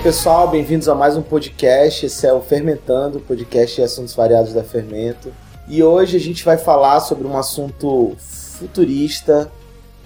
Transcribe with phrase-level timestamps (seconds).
[0.00, 2.06] Aí, pessoal, bem-vindos a mais um podcast.
[2.06, 5.30] Esse é o Fermentando, podcast de assuntos variados da Fermento.
[5.68, 9.52] E hoje a gente vai falar sobre um assunto futurista,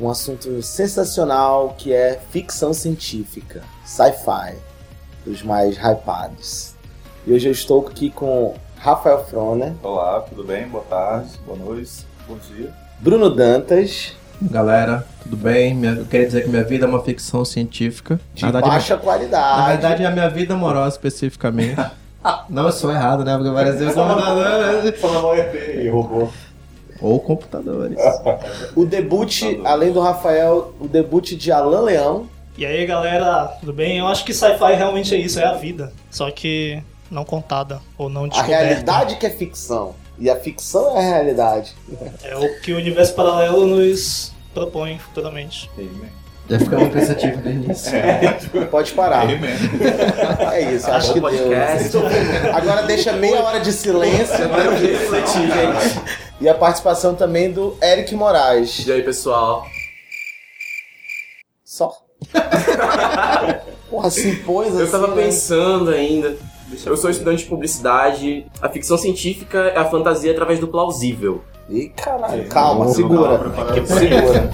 [0.00, 4.56] um assunto sensacional que é ficção científica, sci-fi,
[5.24, 6.74] dos mais hypados.
[7.24, 10.66] E hoje eu estou aqui com Rafael Froner, Olá, tudo bem?
[10.66, 12.74] Boa tarde, boa noite, bom dia.
[12.98, 14.12] Bruno Dantas,
[14.50, 15.74] Galera, tudo bem?
[15.74, 18.20] Minha- eu queria dizer que minha vida é uma ficção científica.
[18.34, 19.60] de Na verdade, baixa qualidade.
[19.60, 21.76] na verdade, é a minha vida amorosa especificamente.
[22.48, 23.36] Não, eu sou errado, né?
[23.36, 23.94] Porque várias vezes.
[23.94, 26.28] Falando ET e robô.
[27.00, 27.98] Ou computadores.
[28.76, 32.26] O debut, além do Rafael, o debut de Alan Leão.
[32.56, 33.98] E aí galera, tudo bem?
[33.98, 35.92] Eu acho que sci-fi realmente é isso, é a vida.
[36.10, 38.64] Só que não contada ou não A descoberta.
[38.64, 39.94] realidade que é ficção.
[40.18, 41.74] E a ficção é a realidade.
[42.22, 45.70] É o que o universo paralelo nos propõe futuramente.
[45.76, 46.24] Amen.
[46.48, 47.92] Já ficamos pensativos no início.
[48.70, 49.22] Pode parar.
[49.22, 49.38] Amen.
[50.52, 51.30] É isso, acho que deu.
[51.30, 51.96] podcast.
[52.52, 56.24] Agora deixa meia hora de silêncio para eu refletir, gente.
[56.40, 58.86] E a participação também do Eric Moraes.
[58.86, 59.66] E aí, pessoal?
[61.64, 61.92] Só.
[63.88, 64.80] Porra, se impôs assim.
[64.80, 65.22] Eu tava né?
[65.22, 66.36] pensando ainda.
[66.84, 68.46] Eu sou estudante de publicidade.
[68.60, 71.42] A ficção científica é a fantasia através do plausível.
[71.68, 73.40] Ih, caralho, calma, Não segura.
[73.86, 74.50] Segura.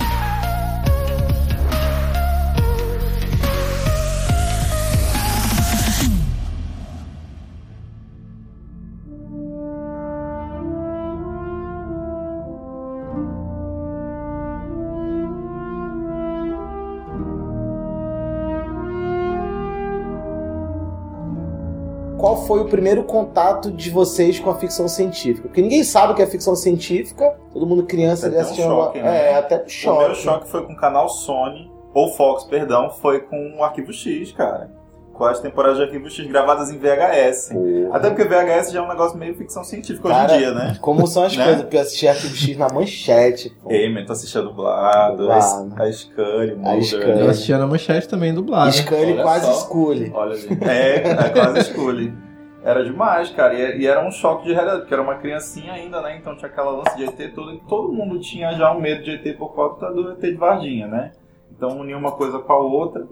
[22.41, 25.47] Qual foi o primeiro contato de vocês com a ficção científica?
[25.49, 27.37] Porque ninguém sabe o que é ficção científica.
[27.53, 28.65] Todo mundo criança Até já um assistiu.
[28.65, 29.31] choque, uma- né?
[29.33, 30.05] É, até O choque.
[30.07, 34.33] meu choque foi com o canal Sony, ou Fox, perdão, foi com o Arquivo X,
[34.33, 34.71] cara.
[35.13, 37.51] Com as temporadas de Arquivo X gravadas em VHS.
[37.53, 37.95] Porra.
[37.95, 40.79] Até porque VHS já é um negócio meio ficção científica Cara, hoje em dia, né?
[40.81, 41.45] Como são as Né?
[41.45, 41.63] coisas?
[41.63, 43.51] Porque eu assisti Arquivo X na manchete.
[43.63, 43.69] pô.
[43.69, 45.75] Amen, tu assistia dublado, Dublado.
[45.79, 46.83] a Scully, A Mulder.
[46.85, 47.21] Scully.
[47.21, 48.73] Eu assistia na manchete também, dublado.
[48.73, 49.53] Scully olha quase só.
[49.53, 50.11] escule.
[50.15, 50.65] Olha, gente.
[50.65, 52.15] É, é quase Scully.
[52.63, 53.55] Era demais, cara.
[53.55, 56.17] E, e era um choque de realidade, porque era uma criancinha ainda, né?
[56.17, 57.55] Então tinha aquela lance de ET todo.
[57.55, 60.87] E todo mundo tinha já um medo de ET por conta do ET de Varginha,
[60.87, 61.13] né?
[61.51, 63.07] Então unia uma coisa com a outra.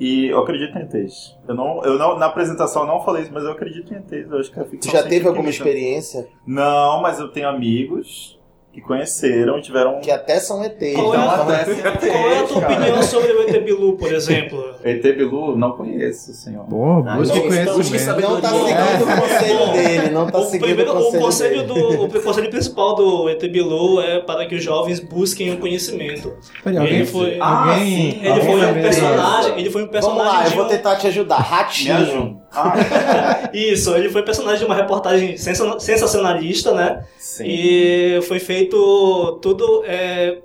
[0.00, 1.36] E eu acredito em ETs.
[1.46, 4.30] Eu não, eu não, na apresentação eu não falei isso, mas eu acredito em ETs.
[4.30, 6.28] Eu acho que a Tu já teve alguma experiência?
[6.46, 8.37] Não, mas eu tenho amigos
[8.78, 10.00] que conheceram e tiveram.
[10.00, 10.94] Que até são ETs.
[10.94, 12.74] Qual Então, é a- até sem ETs, Qual é a tua cara.
[12.74, 14.64] opinião sobre o ET Bilu, por exemplo?
[14.84, 16.64] ET Bilu, não conheço, senhor.
[16.66, 18.20] Pô, Ah, busque então, conhecimento.
[18.20, 18.76] Não tá Sabedoria.
[18.76, 21.96] seguindo o conselho dele, não tá o, seguindo primeiro, o conselho, o conselho dele.
[21.96, 26.32] do o conselho principal do ET Bilu é para que os jovens busquem o conhecimento.
[26.62, 29.92] Peraí, alguém Ele foi- Alguém, sim, Ele alguém foi um personagem, ele foi um Vamos
[30.00, 31.38] personagem lá, eu vou um- tentar te ajudar.
[31.38, 32.40] Me Ratinho.
[32.52, 37.04] Ah, Isso, ele foi personagem de uma reportagem sensa- sensacionalista, né?
[37.18, 37.44] sim.
[37.46, 39.82] E foi feito tudo.
[39.86, 40.38] É,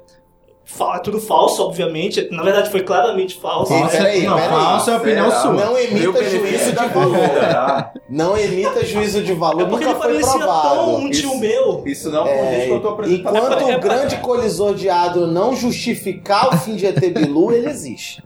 [0.65, 2.27] fa- tudo falso, obviamente.
[2.31, 3.71] Na verdade, foi claramente falso.
[3.73, 4.49] Sim, Falso, peraí, não, peraí.
[4.49, 5.41] falso é a opinião Será?
[5.41, 5.53] sua.
[5.53, 7.17] Não emita juízo de valor.
[8.09, 10.91] Não emita juízo de valor, É porque nunca ele foi parecia tão provado.
[10.97, 11.83] um tio Isso- meu.
[11.85, 13.37] Isso não É, condiz com a tua apresentação.
[13.37, 14.89] enquanto É o pra- grande colisor de
[15.27, 18.21] não justificar o fim de ET Bilu, ele existe.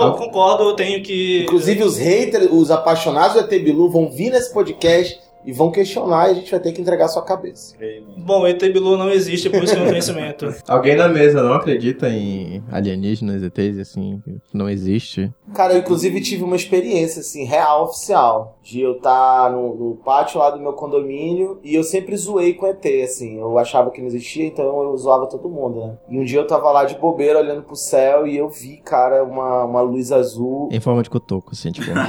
[0.00, 1.42] Bom, concordo, eu tenho que.
[1.44, 6.28] Inclusive os haters, os apaixonados do ET Bilu vão vir nesse podcast e vão questionar
[6.28, 7.74] e a gente vai ter que entregar a sua cabeça.
[8.16, 10.52] Bom, ET Bilu não existe, por isso que conhecimento.
[10.68, 15.32] Alguém na mesa não acredita em alienígenas, ETs, assim, não existe?
[15.54, 18.58] Cara, eu inclusive tive uma experiência, assim, real, oficial.
[18.62, 22.66] De eu estar no, no pátio lá do meu condomínio e eu sempre zoei com
[22.66, 23.38] ET, assim.
[23.38, 25.98] Eu achava que não existia, então eu zoava todo mundo, né?
[26.08, 29.24] E um dia eu tava lá de bobeira olhando pro céu e eu vi, cara,
[29.24, 30.68] uma, uma luz azul.
[30.70, 31.90] Em forma de cotoco, assim, tipo.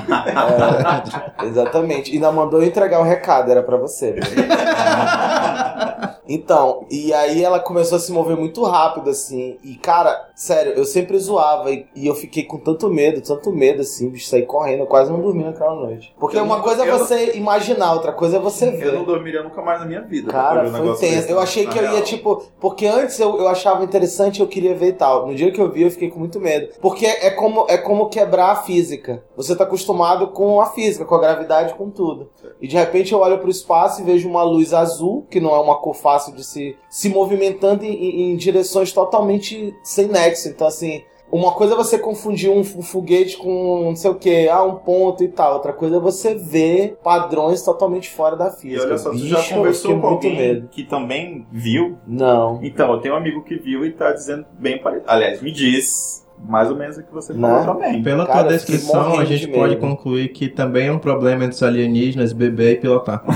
[1.41, 2.11] É, exatamente.
[2.11, 3.20] E ainda mandou eu entregar o recado,
[3.51, 4.15] era pra você.
[6.33, 9.57] Então, e aí ela começou a se mover muito rápido, assim.
[9.63, 11.72] E, cara, sério, eu sempre zoava.
[11.72, 14.81] E, e eu fiquei com tanto medo, tanto medo, assim, de sair correndo.
[14.81, 16.13] Eu quase não dormi naquela noite.
[16.19, 19.06] Porque Eu uma não- coisa é você imaginar, outra coisa é você Eu não ver.
[19.06, 20.31] dormiria nunca mais na minha vida.
[20.31, 21.16] Cara, um foi negócio tenso.
[21.18, 22.44] desse, Eu achei na que eu ia, tipo.
[22.60, 25.28] Porque antes eu, eu achava interessante eu queria ver e tal.
[25.28, 26.69] No dia que eu vi, eu fiquei com muito medo.
[26.80, 29.24] Porque é como, é como quebrar a física.
[29.36, 32.30] Você tá acostumado com a física, com a gravidade, com tudo.
[32.62, 35.60] E de repente eu olho pro espaço e vejo uma luz azul, que não é
[35.60, 40.50] uma cor fácil de se, se movimentando em, em- direções totalmente sem nexo.
[40.50, 41.01] Então, assim,
[41.31, 44.75] uma coisa é você confundir um, um foguete com não sei o que, ah, um
[44.75, 45.53] ponto e tal.
[45.53, 48.85] Outra coisa é você ver padrões totalmente fora da E física.
[48.85, 50.68] olha só, tu Bicho, já conversou com muito alguém medo.
[50.68, 51.97] que também viu?
[52.06, 52.59] Não.
[52.62, 55.09] Então, eu tenho um amigo que viu e tá dizendo bem parecido.
[55.09, 57.47] Aliás, me diz, mais ou menos o que você Né?
[57.47, 58.03] falou também.
[58.03, 61.56] Pela Cara, tua descrição, a gente de pode concluir que também é um problema entre
[61.56, 63.23] os alienígenas, beber e pilotar.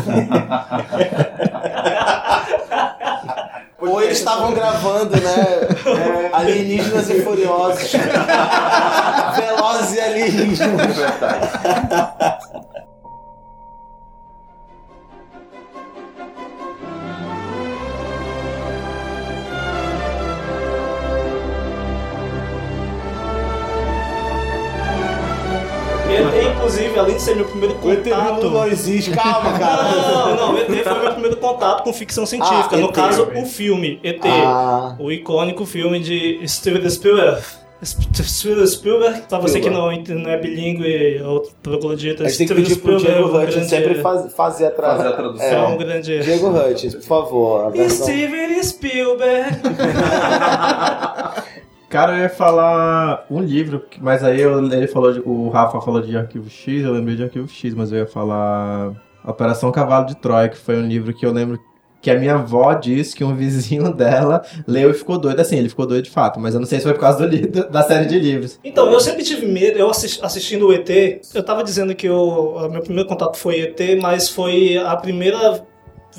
[3.86, 6.32] Ou eles estavam gravando, né?
[6.34, 7.92] Alienígenas e Furiosos.
[9.36, 10.98] Velozes e alienígenas.
[26.16, 28.50] ET, inclusive, além de ser meu primeiro O ET contato.
[28.50, 29.84] não existe, calma, cara.
[29.92, 32.76] Não, não, ET foi meu primeiro contato com ficção científica.
[32.76, 32.94] Ah, no ET.
[32.94, 34.22] caso, o filme ET.
[34.26, 37.42] Ah, O icônico filme de Steven Spielberg.
[37.84, 42.48] Sp- Steven Spielberg, pra você que não, não é bilíngue ou troglodita, a gente tem
[42.48, 45.12] que Steven pedir pro Spielberg Diego é um sempre faz, fazer a tra- Fazer a
[45.12, 45.46] tradução.
[45.46, 45.68] É É.
[45.68, 46.20] um grande...
[46.20, 47.72] Diego Hutch, por favor.
[47.72, 48.08] Versão...
[48.08, 49.60] Steven Spielberg.
[51.96, 56.02] Cara, eu ia falar um livro, mas aí eu- ele falou, de- o Rafa falou
[56.02, 58.92] de Arquivo X, eu lembrei de Arquivo X, mas eu ia falar
[59.26, 61.58] Operação Cavalo de Troia, que foi um livro que eu lembro
[62.02, 65.40] que a minha avó disse que um vizinho dela leu e ficou doido.
[65.40, 67.48] Assim, ele ficou doido de fato, mas eu não sei se foi por causa do
[67.72, 68.60] da série de livros.
[68.62, 72.68] Então, eu sempre tive medo, eu assis- assistindo o ET, eu tava dizendo que o
[72.70, 75.66] meu primeiro contato foi ET, mas foi a primeira,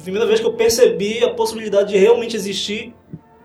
[0.03, 2.95] primeira vez que eu percebi a possibilidade de realmente existir.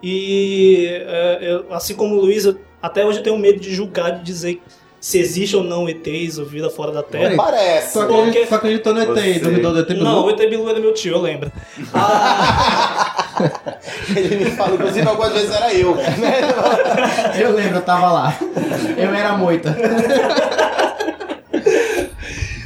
[0.03, 4.11] E é, eu- assim como o Luiz, eu- até hoje eu tenho medo de julgar,
[4.17, 4.61] de dizer
[4.99, 7.35] se existe ou não ETs ou vida fora da Terra.
[7.35, 7.93] Parece.
[7.93, 10.03] Só, Porque- acreditou, só acreditou no ET, Você- duvidou do ET Bilu?
[10.03, 11.51] Não, o ET Bilu era meu tio, eu lembro.
[11.93, 13.17] Ah,
[14.15, 15.95] Ele me falou, inclusive algumas vezes era eu.
[15.95, 16.41] né?
[17.41, 18.37] Eu lembro, eu tava lá.
[18.97, 19.75] Eu era moita.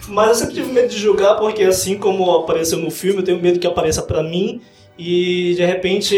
[0.07, 3.41] Mas eu sempre tive medo de julgar, porque assim como apareceu no filme, eu tenho
[3.41, 4.61] medo que apareça pra mim
[4.97, 6.15] e de repente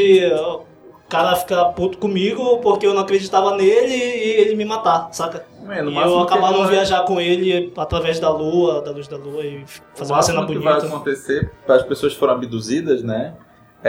[1.10, 5.46] cara ficar puto comigo porque eu não acreditava nele e ele me matar, saca?
[5.70, 9.18] É, e eu acabar não vai- viajar com ele através da lua, da luz da
[9.18, 9.66] lua e
[9.96, 10.96] fazer o uma cena máximo que vai bonita.
[10.96, 13.34] acontecer as pessoas foram abduzidas, né?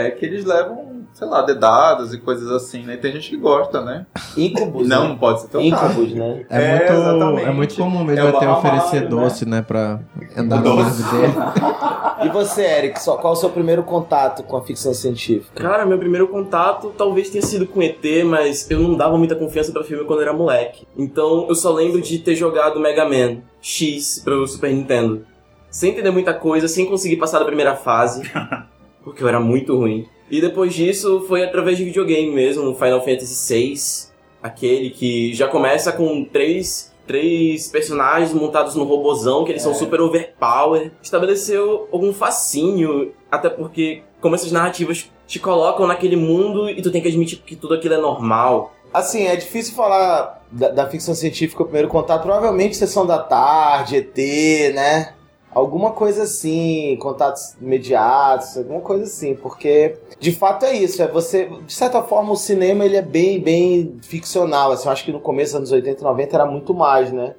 [0.07, 2.93] É que eles levam, sei lá, dedadas e coisas assim, né?
[2.93, 4.05] E tem gente que gosta, né?
[4.37, 4.87] Incubus.
[4.87, 5.09] Não, né?
[5.09, 5.85] não pode ser teu caso.
[5.93, 6.45] Incubus, né?
[6.49, 7.47] É, É, muito, exatamente.
[7.47, 9.07] é muito comum mesmo É o ET oferecer né?
[9.07, 9.99] doce, né, pra
[10.37, 11.33] andar no nave dele.
[12.21, 15.63] E você, Eric, só- qual o seu primeiro contato com a ficção científica?
[15.63, 19.71] Cara, meu primeiro contato talvez tenha sido com ET, mas eu não dava muita confiança
[19.71, 20.85] pra filme quando eu era moleque.
[20.97, 25.25] Então eu só lembro de ter jogado Mega Man X pro Super Nintendo.
[25.71, 28.29] Sem entender muita coisa, sem conseguir passar da primeira fase,
[29.03, 30.07] porque eu era muito ruim.
[30.29, 34.09] E depois disso foi através de videogame mesmo, no Final Fantasy VI,
[34.43, 39.99] aquele que já começa com três, três personagens montados no robozão, que eles são super
[40.01, 40.91] overpower.
[41.01, 47.01] Estabeleceu algum fascínio, até porque como essas narrativas te colocam naquele mundo e tu tem
[47.01, 48.73] que admitir que tudo aquilo é normal.
[48.93, 52.23] Assim, é difícil falar da, da ficção científica o primeiro contato.
[52.23, 55.13] Provavelmente Sessão da Tarde, ET, né?
[55.53, 61.49] Alguma coisa assim, contatos imediatos, alguma coisa assim, porque de fato é isso, é você,
[61.65, 65.19] de certa forma o cinema ele é bem, bem ficcional, assim, eu acho que no
[65.19, 67.33] começo dos anos 80 e 90 era muito mais, né?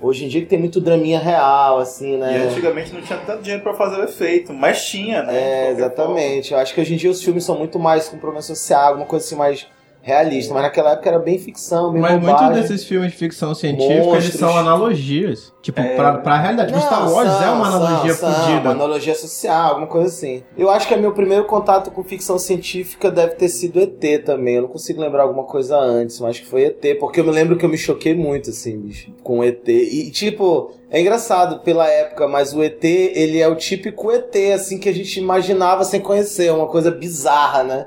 [0.00, 2.48] Hoje em dia que tem muito draminha real, assim, E né?
[2.48, 5.68] antigamente não tinha tanto dinheiro pra fazer o efeito, mas tinha, né?
[5.68, 6.52] É, exatamente.
[6.54, 9.06] Eu acho que hoje em dia os filmes são muito mais com problema social, alguma
[9.06, 9.66] coisa assim mais
[10.02, 10.52] realista.
[10.52, 14.06] Mas naquela época era bem ficção, bem Mas muitos desses filmes de ficção científica, eles
[14.06, 14.34] Monstros.
[14.34, 15.52] são analogias.
[15.62, 15.94] Tipo, É.
[15.94, 16.72] pra, pra realidade.
[16.72, 18.60] Tipo, Star Wars são, é uma analogia são, fodida.
[18.60, 20.42] Uma analogia social, alguma coisa assim.
[20.58, 24.56] Eu acho que meu primeiro contato com ficção científica deve ter sido ET também.
[24.56, 26.98] Eu não consigo lembrar alguma coisa antes, mas acho que foi ET.
[26.98, 29.68] Porque eu me lembro que eu me choquei muito, assim, bicho, com ET.
[29.68, 34.78] E, tipo, é engraçado pela época, mas o ET, ele é o típico ET, assim,
[34.78, 36.52] que a gente imaginava sem conhecer.
[36.52, 37.86] Uma coisa bizarra, né?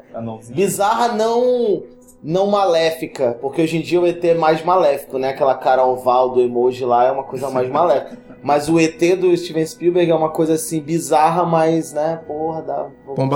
[0.49, 1.83] Bizarra não
[2.23, 5.29] não maléfica, porque hoje em dia o ET é mais maléfico, né?
[5.29, 8.17] Aquela cara oval do emoji lá é uma coisa mais maléfica.
[8.41, 12.87] Mas o ET do Steven Spielberg é uma coisa assim bizarra, mas, né, porra, dá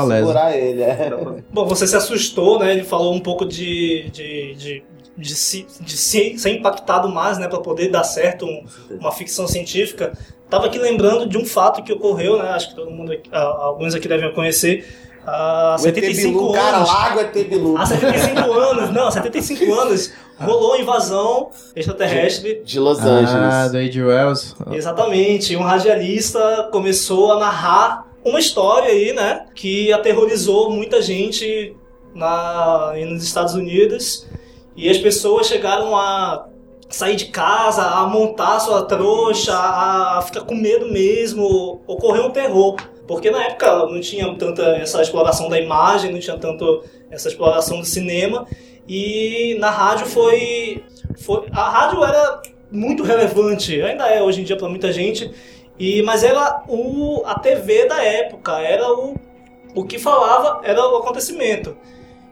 [0.04, 0.26] lesa.
[0.28, 0.84] segurar ele.
[0.84, 1.10] É.
[1.52, 2.72] Bom, você se assustou, né?
[2.72, 4.84] Ele falou um pouco de, de, de,
[5.18, 7.48] de, se, de se- ser impactado mais, né?
[7.48, 8.64] Pra poder dar certo um-
[9.00, 10.14] uma ficção científica.
[10.48, 12.50] Tava aqui lembrando de um fato que ocorreu, né?
[12.50, 14.86] Acho que todo mundo, aqui- alguns aqui devem conhecer.
[15.30, 16.56] Há O ET 75 Bilu, anos.
[16.62, 17.78] cara, larga o ET Bilu.
[17.78, 22.62] Há 75 anos, não, 75 anos, rolou a invasão extraterrestre.
[22.64, 23.72] De Los Ah, Angeles.
[23.72, 24.56] do Age Wells.
[24.72, 31.76] Exatamente, um radialista começou a narrar uma história aí, né, que aterrorizou muita gente
[32.14, 34.28] na, nos Estados Unidos
[34.76, 36.46] e as pessoas chegaram a
[36.90, 42.76] sair de casa, a montar sua trouxa, a ficar com medo mesmo, ocorreu um terror.
[43.10, 47.80] Porque na época não tinha tanta essa exploração da imagem, não tinha tanto essa exploração
[47.80, 48.46] do cinema.
[48.88, 50.84] E na rádio foi
[51.18, 52.40] foi, a rádio era
[52.72, 55.32] muito relevante, ainda é hoje em dia para muita gente,
[55.80, 59.16] e mas era o, a TV da época, era o,
[59.74, 61.76] o que falava, era o acontecimento.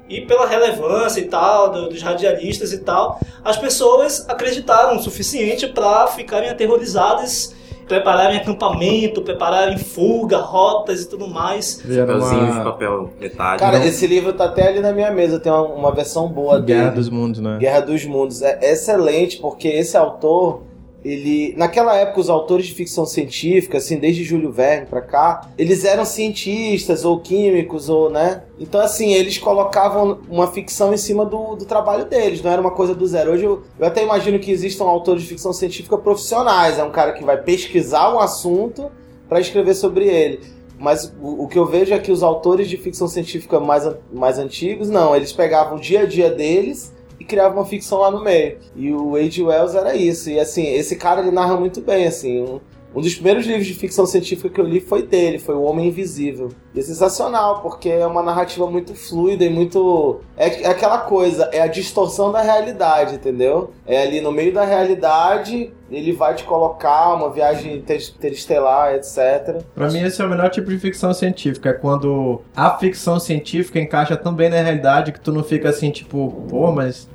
[0.07, 5.65] E pela relevância e tal, do- dos radialistas e tal, as pessoas acreditaram o suficiente
[5.67, 7.55] para ficarem aterrorizadas,
[7.87, 11.75] prepararem acampamento, prepararem fuga, rotas e tudo mais.
[11.81, 13.59] Papelzinho de papel metade.
[13.59, 16.79] Cara, esse livro tá até ali na minha mesa, tem uma, uma versão boa dele.
[16.79, 17.57] Guerra dos Mundos, né?
[17.59, 18.41] Guerra dos Mundos.
[18.41, 20.61] É excelente, porque esse autor,
[21.03, 21.53] ele.
[21.55, 26.05] Naquela época, os autores de ficção científica, assim, desde Júlio Verne pra cá, eles eram
[26.05, 28.43] cientistas ou químicos, ou, né?
[28.59, 32.71] Então, assim, eles colocavam uma ficção em cima do, do trabalho deles, não era uma
[32.71, 33.31] coisa do zero.
[33.31, 36.77] Hoje eu, eu até imagino que existam autores de ficção científica profissionais.
[36.77, 38.91] É um cara que vai pesquisar um assunto
[39.29, 40.39] para escrever sobre ele.
[40.79, 44.37] Mas o, o que eu vejo é que os autores de ficção científica mais, mais
[44.37, 48.23] antigos, não, eles pegavam o dia a dia deles e criavam uma ficção lá no
[48.23, 48.57] meio.
[48.75, 49.43] E o H.
[49.43, 50.29] Wells era isso.
[50.29, 52.41] E assim, esse cara ele narra muito bem, assim.
[52.41, 52.59] Um,
[52.97, 55.87] um dos primeiros livros de ficção científica que eu li foi dele, foi O Homem
[55.87, 56.49] Invisível.
[56.73, 60.19] E é sensacional, porque é uma narrativa muito fluida e muito.
[60.35, 63.71] É, é aquela coisa, é a distorção da realidade, entendeu?
[63.85, 69.61] É ali no meio da realidade, ele vai te colocar uma viagem inter- interestelar, etc.
[69.75, 71.69] Pra mim, esse é o melhor tipo de ficção científica.
[71.69, 75.91] É quando a ficção científica encaixa tão bem na realidade que tu não fica assim,
[75.91, 77.07] tipo, pô, mas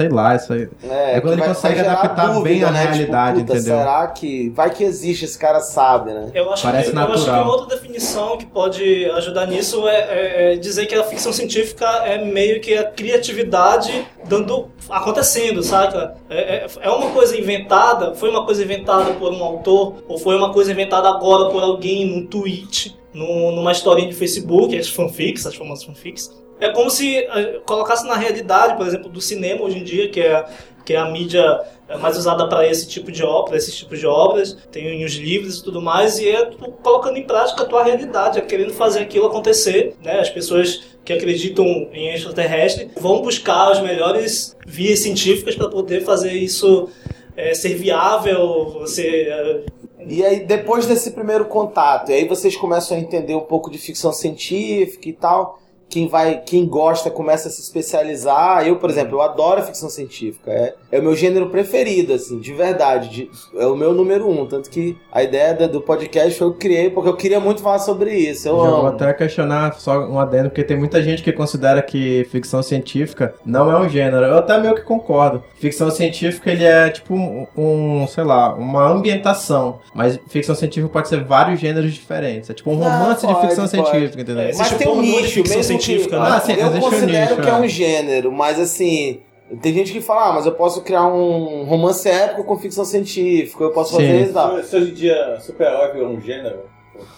[0.00, 0.68] sei lá, isso aí.
[0.88, 2.80] É, É quando ele consegue adaptar bem a né?
[2.80, 3.78] Tipo, realidade, puta, entendeu?
[3.78, 4.48] Será que.
[4.50, 6.30] Vai que existe, esse cara sabe, né?
[6.34, 7.42] Eu acho, Parece que, eu acho que natural.
[7.44, 11.86] uma outra definição que pode ajudar nisso é, é- é dizer que a ficção científica
[12.04, 16.14] é meio que a criatividade dando acontecendo, saca?
[16.28, 20.36] É, é, é uma coisa inventada, foi uma coisa inventada por um autor, ou foi
[20.36, 25.46] uma coisa inventada agora por alguém num tweet, num- numa historinha de Facebook, as fanfics,
[25.46, 26.30] as famosas fanfics.
[26.60, 30.20] É como se eh, colocasse na realidade, por exemplo, do cinema hoje em dia, que
[30.20, 30.44] é,
[30.84, 34.06] que é a mídia é mais usada para esse tipo de obra, esses tipos de
[34.06, 37.82] obras, tem os livros e tudo mais, e é tu colocando em prática a tua
[37.82, 40.20] realidade, é querendo fazer aquilo acontecer, né?
[40.20, 46.32] As pessoas que acreditam em extraterrestre vão buscar as melhores vias científicas para poder fazer
[46.32, 46.88] isso
[47.36, 49.60] é, ser viável, você é,
[50.06, 53.78] E aí, depois desse primeiro contato, e aí vocês começam a entender um pouco de
[53.78, 55.58] ficção científica e tal.
[55.90, 58.66] Quem vai, quem gosta começa a se especializar.
[58.66, 60.50] Eu, por exemplo, eu adoro ficção científica.
[60.50, 63.08] É, é o meu gênero preferido, assim, de verdade.
[63.10, 64.46] de- é o meu número um.
[64.46, 68.14] Tanto que a ideia do podcast foi eu criei, porque eu queria muito falar sobre
[68.14, 68.48] isso.
[68.48, 72.24] Eu Já vou até questionar só um adendo, porque tem muita gente que considera que
[72.30, 74.24] ficção científica não é um gênero.
[74.24, 75.42] Eu até meio que concordo.
[75.56, 79.80] Ficção científica, ele é tipo um, um, sei lá, uma ambientação.
[79.94, 82.48] Mas ficção científica pode ser vários gêneros diferentes.
[82.48, 83.90] É tipo um romance de pode, ficção pode.
[83.90, 84.42] científica, entendeu?
[84.42, 86.28] É, Mas Existe tem um de nicho, mesmo científica, né?
[86.28, 87.54] Ah, sim, eu considero nicho, que é é.
[87.54, 89.20] um gênero, mas assim,
[89.60, 93.64] tem gente que fala, ah, mas eu posso criar um romance épico com ficção científica,
[93.64, 94.20] eu posso fazer Sim.
[94.22, 94.56] isso e tal.
[94.58, 96.60] Se, se hoje em dia super-herói virou um gênero,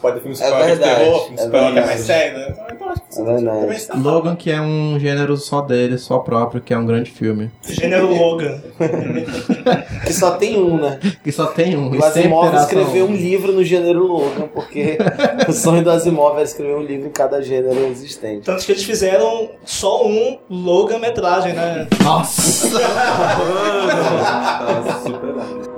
[0.01, 2.55] pode ter filme É de verdade, terror, filme é que é mais sério, né?
[2.73, 4.01] Então acho que É verdade.
[4.03, 7.51] Logan, que é um gênero só dele, só próprio, que é um grande filme.
[7.63, 8.61] gênero Logan.
[10.05, 10.99] Que só tem um, né?
[11.23, 11.91] Que só tem um.
[11.91, 13.15] O e Asimov escreveu um.
[13.15, 14.99] livro no gênero Logan, porque
[15.49, 18.45] o sonho do Asimov é escrever um livro em cada gênero existente.
[18.45, 21.87] Tanto que eles fizeram só um Logan-metragem, né?
[22.03, 22.81] Nossa!
[24.63, 25.72] Tá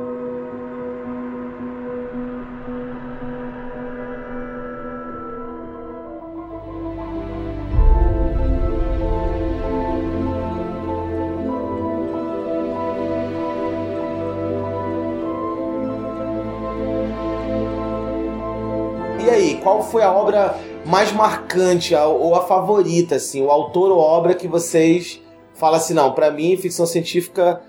[19.65, 20.55] qual foi a obra
[20.87, 25.21] mais marcante a- ou a favorita, assim, o autor ou obra que vocês
[25.55, 27.61] falam assim, não, pra mim, ficção científica,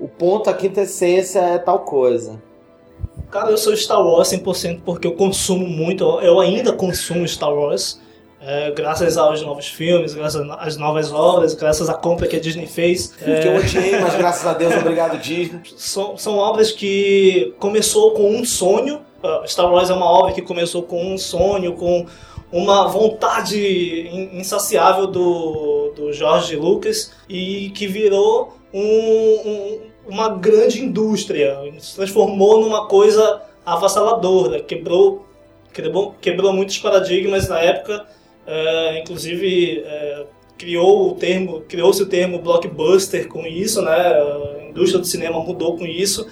[0.00, 2.40] o ponto, a quinta essência é tal coisa.
[3.30, 8.00] Cara, eu sou Star Wars 100% porque eu consumo muito, eu ainda consumo Star Wars.
[8.44, 12.66] é, graças aos novos filmes, graças às novas obras, graças à compra que a Disney
[12.66, 13.14] fez.
[13.22, 15.60] É, Que eu odiei, mas graças a Deus, obrigado Disney.
[15.76, 19.00] são, são obras que começou com um sonho.
[19.22, 22.06] Uh, Star Wars é uma obra que começou com um sonho, com
[22.50, 23.56] uma vontade
[24.12, 28.80] in- insaciável do, do George Lucas e que virou um-
[29.48, 31.56] um- uma grande indústria.
[31.78, 35.24] Se transformou numa coisa avassaladora, quebrou,
[35.72, 38.04] quebrou, quebrou muitos paradigmas na época,
[38.46, 40.26] é, inclusive é,
[40.58, 43.92] criou o termo, criou-se o termo blockbuster com isso, né?
[44.60, 46.26] A indústria do cinema mudou com isso,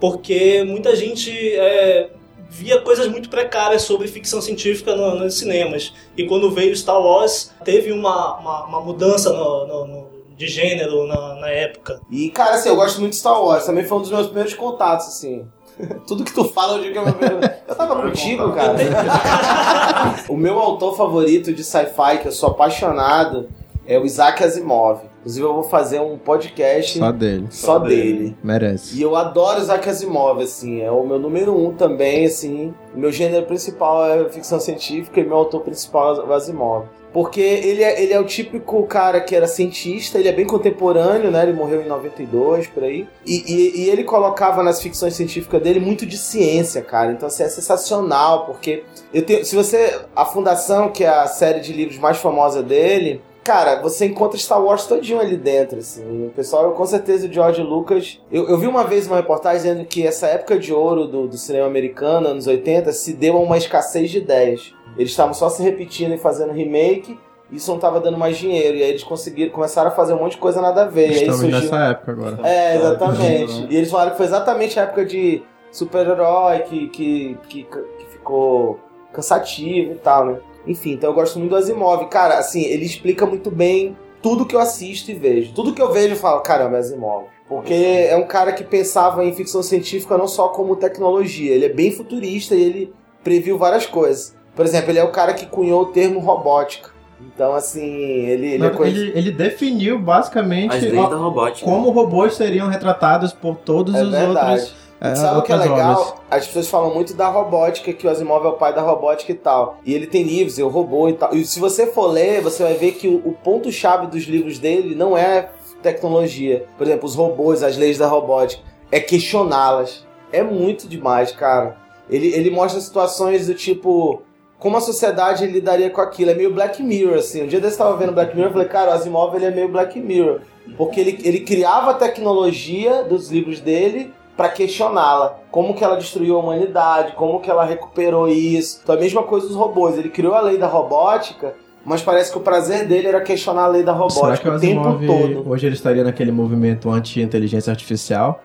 [0.00, 2.10] porque muita gente é,
[2.50, 5.92] via coisas muito precárias sobre ficção científica no- nos cinemas.
[6.16, 11.04] E quando veio Star Wars, teve uma, uma, uma mudança no, no- no- de gênero
[11.06, 12.00] na, na época.
[12.10, 13.66] E, cara, assim, eu gosto muito de Star Wars.
[13.66, 15.44] Também foi um dos meus primeiros contatos, assim.
[16.06, 17.54] Tudo que tu fala, eu digo que é meu primeiro...
[17.68, 18.74] Eu tava contigo, cara.
[20.28, 23.48] o meu autor favorito de sci-fi, que eu sou apaixonado,
[23.88, 25.00] é o Isaac Asimov.
[25.20, 27.46] Inclusive, eu vou fazer um podcast Só dele.
[27.50, 28.36] só Só dele.
[28.44, 28.98] Merece.
[28.98, 32.74] E eu adoro Isaac Asimov, assim, é o meu número um também, assim.
[32.94, 36.84] O meu gênero principal é ficção científica e meu autor principal é o Asimov.
[37.12, 41.30] Porque ele é, ele é o típico cara que era cientista, ele é bem contemporâneo,
[41.30, 41.42] né?
[41.42, 43.08] Ele morreu em 92, por aí.
[43.24, 47.10] E, e, e ele colocava nas ficções científicas dele muito de ciência, cara.
[47.10, 49.98] Então, assim, é sensacional, porque eu tenho, se você.
[50.14, 54.62] A Fundação, que é a série de livros mais famosa dele, Cara, você encontra Star
[54.62, 56.26] Wars todinho ali dentro, assim.
[56.26, 58.20] O pessoal, com certeza, o George Lucas.
[58.30, 61.38] Eu, eu vi uma vez uma reportagem dizendo que essa época de ouro do, do
[61.38, 64.74] cinema americano, anos 80, se deu a uma escassez de ideias.
[64.98, 67.18] Eles estavam só se repetindo e fazendo remake,
[67.50, 68.76] e isso não estava dando mais dinheiro.
[68.76, 71.06] E aí eles conseguiram, começaram a fazer um monte de coisa nada a ver.
[71.06, 71.58] E aí Estamos surgiu.
[71.58, 72.46] nessa época agora.
[72.46, 73.66] É, exatamente.
[73.70, 78.78] E eles falaram que foi exatamente a época de super-herói que, que, que, que ficou
[79.10, 80.36] cansativo e tal, né?
[80.68, 82.06] Enfim, então eu gosto muito do Asimov.
[82.08, 85.52] Cara, assim, ele explica muito bem tudo que eu assisto e vejo.
[85.54, 87.24] Tudo que eu vejo eu falo, caramba, é Asimov.
[87.48, 91.68] Porque é um cara que pensava em ficção científica não só como tecnologia, ele é
[91.72, 92.92] bem futurista e ele
[93.24, 94.36] previu várias coisas.
[94.54, 96.90] Por exemplo, ele é o cara que cunhou o termo robótica.
[97.20, 97.86] Então, assim,
[98.26, 98.96] ele, ele é coisa...
[98.96, 101.64] ele, ele definiu basicamente As leis da robótica.
[101.68, 104.50] como robôs seriam retratados por todos É os verdade.
[104.60, 104.87] outros.
[105.00, 106.00] É, Sabe o que é legal?
[106.00, 106.14] obras.
[106.30, 109.34] As pessoas falam muito da robótica, que o Asimov é o pai da robótica e
[109.34, 109.78] tal.
[109.84, 111.34] E ele tem livros, o robô e tal.
[111.34, 114.94] E se você for ler, você vai ver que o, o ponto-chave dos livros dele
[114.94, 115.50] não é
[115.82, 116.66] tecnologia.
[116.76, 118.62] Por exemplo, os robôs, as leis da robótica.
[118.90, 120.06] É questioná-las.
[120.32, 121.76] É muito demais, cara.
[122.10, 124.22] Ele, ele mostra situações do tipo.
[124.58, 126.32] Como a sociedade lidaria com aquilo.
[126.32, 127.44] É meio Black Mirror, assim.
[127.44, 129.50] Um dia desse eu tava vendo Black Mirror e falei, cara, o Asimov ele é
[129.52, 130.40] meio Black Mirror.
[130.76, 135.40] Porque ele, ele criava a tecnologia dos livros dele para questioná-la.
[135.50, 138.78] Como que ela destruiu a humanidade, como que ela recuperou isso.
[138.84, 139.98] Então a mesma coisa dos robôs.
[139.98, 143.66] Ele criou a lei da robótica, mas parece que o prazer dele era questionar a
[143.66, 145.50] lei da Será robótica que o tempo Asimov todo.
[145.50, 148.40] hoje ele estaria naquele movimento anti-inteligência artificial?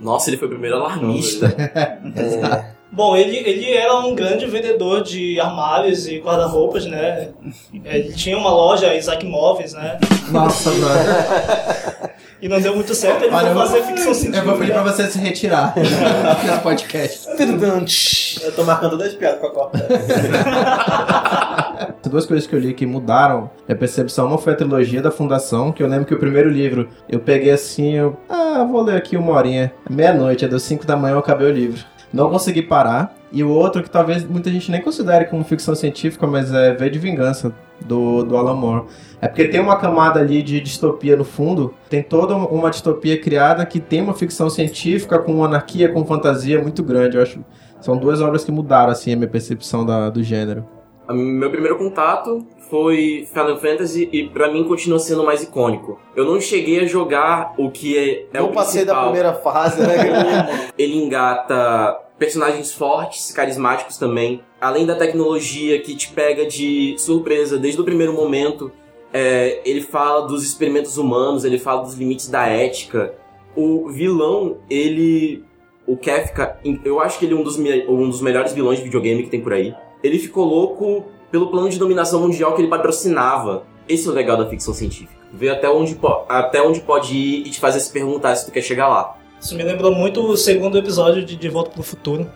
[0.00, 1.46] Nossa, ele foi o primeiro alarmista.
[1.76, 7.32] É, Bom, ele, ele era um grande vendedor de armários e guarda-roupas, né?
[7.84, 9.98] Ele tinha uma loja, Isaac Móveis, né?
[10.30, 12.08] Nossa, mano.
[12.40, 14.72] E não deu muito certo, ele Olha, foi eu fazer vou- ficção Eu vou pedir
[14.72, 14.82] pra científica.
[14.84, 17.28] você se retirar do podcast.
[18.44, 19.80] Eu tô marcando as piadas pra cortar.
[22.04, 24.26] As duas coisas que eu li que mudaram a percepção.
[24.28, 27.50] Uma foi a trilogia da Fundação, que eu lembro que o primeiro livro eu peguei
[27.50, 28.16] assim, eu.
[28.28, 29.72] Ah, vou ler aqui uma horinha.
[29.90, 31.84] Meia-noite, é das 5 da manhã eu acabei o livro.
[32.12, 33.14] Não consegui parar.
[33.30, 36.88] E o outro que talvez muita gente nem considere como ficção científica, mas é V
[36.88, 38.84] de Vingança, do, do Alan Moore.
[39.20, 41.74] É porque tem uma camada ali de distopia no fundo.
[41.88, 46.82] Tem toda uma distopia criada que tem uma ficção científica com anarquia, com fantasia muito
[46.82, 47.16] grande.
[47.16, 47.44] Eu acho.
[47.80, 50.66] São duas obras que mudaram assim a minha percepção da, do gênero.
[51.10, 55.98] Meu primeiro contato foi Final Fantasy e pra mim continua sendo mais icônico.
[56.14, 59.12] Eu não cheguei a jogar o que é, é não o passei da principal.
[59.12, 60.70] primeira fase, né?
[60.76, 64.42] Ele engata personagens fortes, carismáticos também.
[64.60, 68.72] Além da tecnologia que te pega de surpresa desde o primeiro momento.
[69.10, 73.14] É, ele fala dos experimentos humanos, ele fala dos limites da ética.
[73.56, 75.44] O vilão, ele.
[75.86, 79.22] O Kefka, eu acho que ele é um dos, um dos melhores vilões de videogame
[79.22, 79.74] que tem por aí.
[80.02, 83.64] Ele ficou louco pelo plano de dominação mundial que ele patrocinava.
[83.88, 85.18] Esse é o legal da ficção científica.
[85.32, 88.60] Ver até onde, até onde pode ir e te fazer se perguntar se tu quer
[88.60, 89.17] chegar lá.
[89.40, 92.30] Isso me lembrou muito o segundo episódio de De Volta pro Futuro.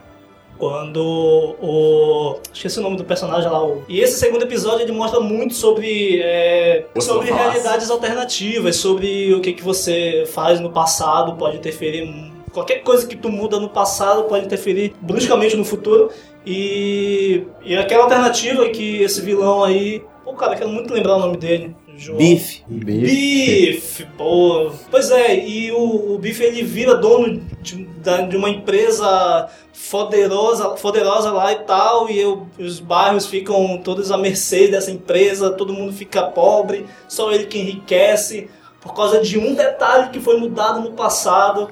[0.58, 2.38] Quando o.
[2.54, 3.64] Esqueci o nome do personagem lá.
[3.64, 3.82] O...
[3.88, 6.20] E esse segundo episódio ele mostra muito sobre.
[6.22, 12.32] é, sobre realidades alternativas, sobre o que, que você faz no passado pode interferir.
[12.52, 16.10] Qualquer coisa que tu muda no passado pode interferir bruscamente no futuro.
[16.46, 20.04] E, e aquela alternativa que esse vilão aí.
[20.22, 21.74] Pô, cara, eu quero muito lembrar o nome dele.
[22.02, 22.18] João.
[22.18, 22.62] Bife.
[22.68, 24.70] Bife, pô.
[24.90, 27.86] Pois é, e o, o Bife ele vira dono de,
[28.28, 29.48] de uma empresa
[29.90, 35.50] poderosa, poderosa lá e tal, e eu- os bairros ficam todos à mercê dessa empresa,
[35.50, 38.48] todo mundo fica pobre, só ele que enriquece
[38.80, 41.68] por causa de um detalhe que foi mudado no passado.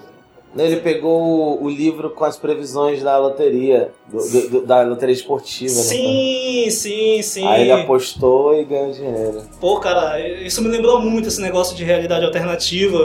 [0.57, 5.81] Ele pegou o, livro com as previsões da loteria, do- do- da loteria esportiva, né?
[5.81, 7.47] Sim, sim, sim.
[7.47, 9.43] Aí ele apostou e ganhou dinheiro.
[9.61, 12.99] Pô, cara, isso me lembrou muito esse negócio de realidade alternativa.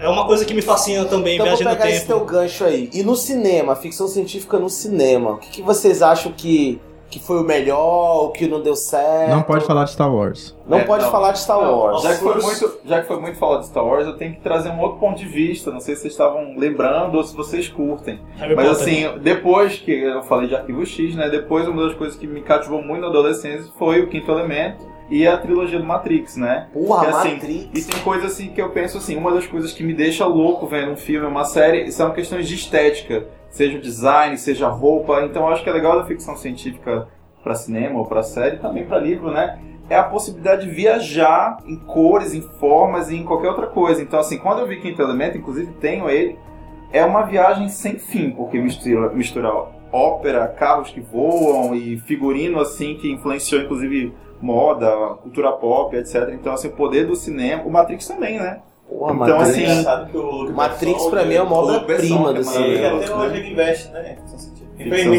[0.00, 2.18] É uma coisa que me fascina também, Então vou viagem no pegar esse tempo.
[2.20, 2.88] teu gancho aí.
[2.94, 7.40] E no cinema, ficção científica no cinema, o que, que vocês acham que, que foi
[7.40, 9.30] o melhor, o que não deu certo.
[9.30, 10.56] Não pode falar de Star Wars.
[10.66, 11.10] Não É, pode não.
[11.10, 12.02] falar de Star Wars.
[12.02, 14.40] Já que, foi muito, já que foi muito falado de Star Wars, eu tenho que
[14.40, 15.70] trazer um outro ponto de vista.
[15.70, 18.20] Não sei se vocês estavam lembrando ou se vocês curtem.
[18.36, 18.82] Harry Mas Potter.
[19.10, 21.28] assim, depois que eu falei de Arquivo X, né?
[21.28, 25.26] Depois uma das coisas que me cativou muito na adolescência foi o Quinto Elemento e
[25.26, 26.68] a trilogia do Matrix, né?
[26.72, 27.68] Porra, Que, assim, Matrix.
[27.88, 30.68] E tem coisa assim que eu penso assim, uma das coisas que me deixa louco
[30.68, 35.22] vendo um filme, uma série, são questões de estética, seja o design, seja a roupa.
[35.24, 37.08] Então acho que é legal da ficção científica
[37.42, 39.58] para cinema ou para série, também para livro, né?
[39.88, 44.00] É a possibilidade de viajar em cores, em formas e em qualquer outra coisa.
[44.02, 46.38] Então assim, quando eu vi Quinto Elemento, inclusive tenho ele,
[46.92, 49.50] é uma viagem sem fim, porque mistura, mistura
[49.92, 54.90] ópera, carros que voam e figurino assim que influenciou inclusive moda,
[55.22, 56.30] cultura pop, etc.
[56.32, 58.60] Então assim, o poder do cinema, o Matrix também, né?
[58.90, 59.86] Porra, Então, Matrix.
[59.86, 62.96] assim, o Luke Matrix pra mim é uma o Besson, obra-prima é do cinema.
[62.98, 64.16] até hoje ele investe, né?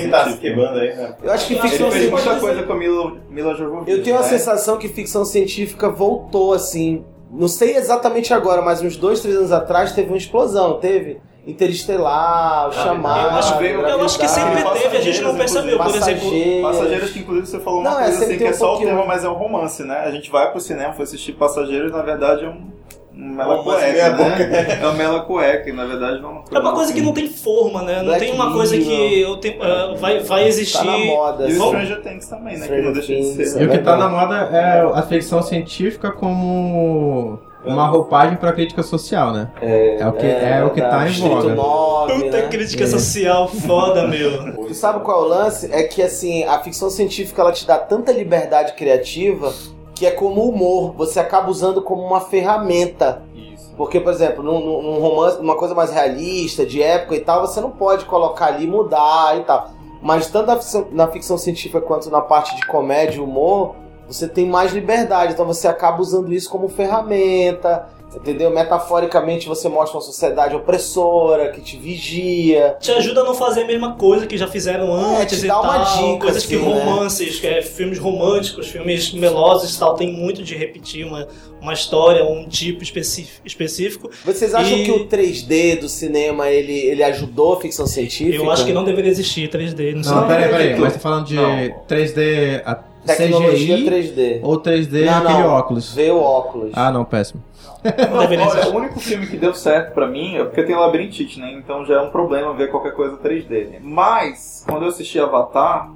[0.09, 1.15] Tá se quebrando aí, né?
[1.23, 2.29] Eu acho que ficção Ele fez científica.
[2.31, 4.27] muita coisa com a Mila, Mila Jovovich, Eu tenho a né?
[4.27, 7.05] sensação que ficção científica voltou assim.
[7.31, 11.21] Não sei exatamente agora, mas uns dois, três anos atrás teve uma explosão, teve?
[11.45, 13.21] Interestelar, o Chamado.
[13.23, 15.77] eu acho Eu acho que sempre teve, a gente não percebeu.
[15.77, 16.61] Por exemplo, Passageiros.
[16.61, 18.79] Passageiros, que inclusive você falou uma Não, é, coisa sempre assim, que é só o
[18.79, 19.99] tema, mas é um romance, né?
[19.99, 22.70] A gente vai pro cinema, foi assistir Passageiros, na verdade é um
[23.13, 24.79] mela cueca, né?
[24.81, 27.81] É um mela cueca, e na verdade não é uma coisa que não tem forma,
[27.81, 27.97] né?
[27.97, 30.77] Não Black tem uma coisa que eu tenho, é, vai, vai existir.
[30.77, 31.49] Tá na moda.
[31.49, 31.67] E o assim.
[31.67, 32.67] Stranger Things também, né?
[32.67, 33.61] Que não deixa de ser.
[33.61, 38.81] E o que tá na moda é a ficção científica como uma roupagem pra crítica
[38.81, 39.49] social, né?
[39.61, 41.55] É, o que, é, o que tá em Distrito voga.
[41.55, 42.47] 9, Puta né?
[42.49, 44.53] crítica social foda, meu.
[44.67, 45.71] Tu sabe qual é o lance?
[45.71, 49.53] É que assim, a ficção científica ela te dá tanta liberdade criativa
[50.01, 53.21] que é como o humor, você acaba usando como uma ferramenta.
[53.35, 53.71] Isso.
[53.77, 57.61] Porque, por exemplo, num, num- romance, uma coisa mais realista, de época e tal, você
[57.61, 59.69] não pode colocar ali e mudar e tal.
[60.01, 63.75] Mas tanto na ficção, na ficção científica quanto na parte de comédia e humor,
[64.07, 65.33] você tem mais liberdade.
[65.33, 67.87] Então você acaba usando isso como ferramenta.
[68.13, 68.49] Entendeu?
[68.51, 72.75] Metaforicamente você mostra uma sociedade opressora que te vigia.
[72.79, 75.47] Te ajuda a não fazer a mesma coisa que já fizeram É, antes te e
[75.47, 75.63] dá tal.
[75.63, 76.83] uma dica, coisas que assim, né?
[76.83, 81.25] romances, que é, filmes românticos, filmes melosos e tal, tem muito de repetir uma,
[81.61, 84.09] uma história, um tipo específico.
[84.25, 88.35] Vocês acham E- que o 3D do cinema ele, ele ajudou a ficção científica?
[88.35, 90.13] Eu acho que não deveria existir 3D, não sei.
[90.13, 90.79] Não, peraí, peraí.
[90.79, 91.55] Mas tá falando de Não.
[91.87, 94.39] 3D a Tecnologia CGI 3D.
[94.43, 95.53] ou 3D Não, aquele não.
[95.53, 95.93] óculos?
[95.93, 96.71] Veio óculos.
[96.73, 97.41] Ah, não, péssimo.
[97.83, 101.51] Não Olha, o único filme que deu certo pra mim é porque tem labirintite, né?
[101.53, 103.69] Então já é um problema ver qualquer coisa 3D.
[103.69, 103.79] Né?
[103.81, 105.91] Mas, quando eu assisti Avatar,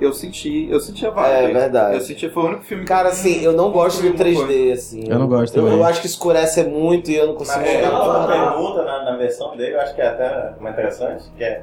[0.00, 1.50] eu senti, eu senti a vibe.
[1.50, 1.94] É verdade.
[1.94, 5.04] Eu senti, foi o único filme que Cara, assim, eu não gosto do 3D, assim.
[5.08, 5.78] Eu não gosto Eu, também.
[5.78, 9.16] eu acho que escurece muito e eu não consigo Mas é, uma pergunta na, na
[9.16, 11.62] versão dele, eu acho que é até mais interessante, que é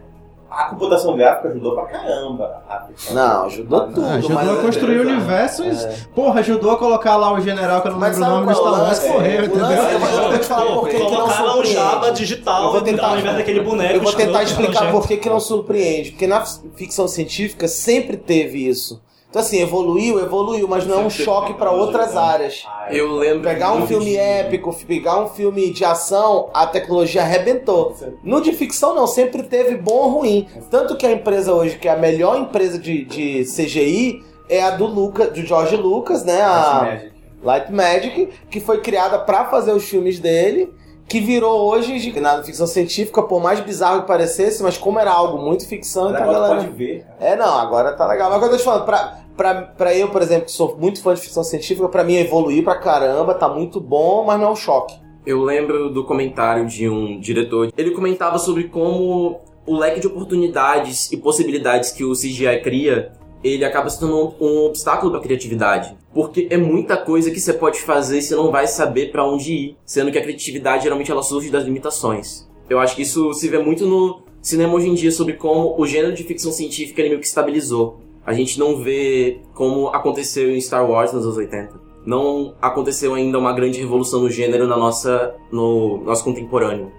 [0.55, 2.63] a computação gráfica ajudou pra caramba.
[3.11, 4.05] Não, ajudou tudo.
[4.05, 5.11] Ajudou mas a construir beleza.
[5.17, 5.83] universos.
[5.85, 5.95] É.
[6.15, 8.59] Porra, ajudou a colocar lá o general que eu não Mas lembro o nome do
[8.59, 9.61] qual é o Star O entendeu?
[9.61, 11.73] lance- eu vou- falar por que não surpreende.
[11.73, 13.93] Jabba digital Eu vou tentar- ao invés daquele boneco.
[13.95, 16.11] Eu vou tentar escroto, explicar por que não surpreende.
[16.11, 16.43] Porque na
[16.75, 19.01] ficção científica sempre teve isso.
[19.35, 22.63] Então, assim, evoluiu, evoluiu, mas não é um choque para outras tecnologia, áreas.
[22.65, 23.41] Ah, Eu lembro.
[23.43, 27.93] Pegar um filme épico, pegar um filme de ação, a tecnologia arrebentou.
[28.23, 30.47] No de ficção não, sempre teve bom ou ruim.
[30.71, 34.69] Tanto que a empresa hoje, que é a melhor empresa de, de CGI, é a
[34.69, 36.41] do Lucas, do George Lucas, né?
[36.41, 37.11] A Magic.
[37.43, 40.73] Light Magic, que foi criada pra fazer os filmes dele,
[41.09, 45.11] que virou hoje de- na ficção científica, por mais bizarro que parecesse, mas como era
[45.11, 46.55] algo muito ficção, então a Agora galera.
[46.63, 47.05] pode ver.
[47.19, 48.29] É, não, agora tá legal.
[48.31, 51.01] Mas que eu tô te falando, pra, pra, pra eu, por exemplo, que sou muito
[51.01, 54.51] fã de ficção científica, pra mim evoluir pra caramba, tá muito bom, mas não é
[54.51, 54.95] um choque.
[55.25, 57.71] Eu lembro do comentário de um diretor.
[57.75, 63.11] Ele comentava sobre como o leque de oportunidades e possibilidades que o CGI cria,
[63.43, 65.95] ele acaba se tornando um obstáculo para criatividade.
[66.13, 69.53] Porque é muita coisa que você pode fazer e você não vai saber para onde
[69.53, 72.47] ir, sendo que a criatividade geralmente ela surge das limitações.
[72.69, 75.85] Eu acho que isso se vê muito no cinema hoje em dia sobre como o
[75.85, 77.99] gênero de ficção científica ele meio que estabilizou.
[78.25, 81.79] A gente não vê como aconteceu em Star Wars nos anos 80.
[82.05, 86.91] Não aconteceu ainda uma grande revolução no gênero na nossa, no nosso contemporâneo.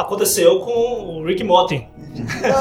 [0.00, 0.70] Aconteceu com
[1.18, 1.86] o Rick Morty.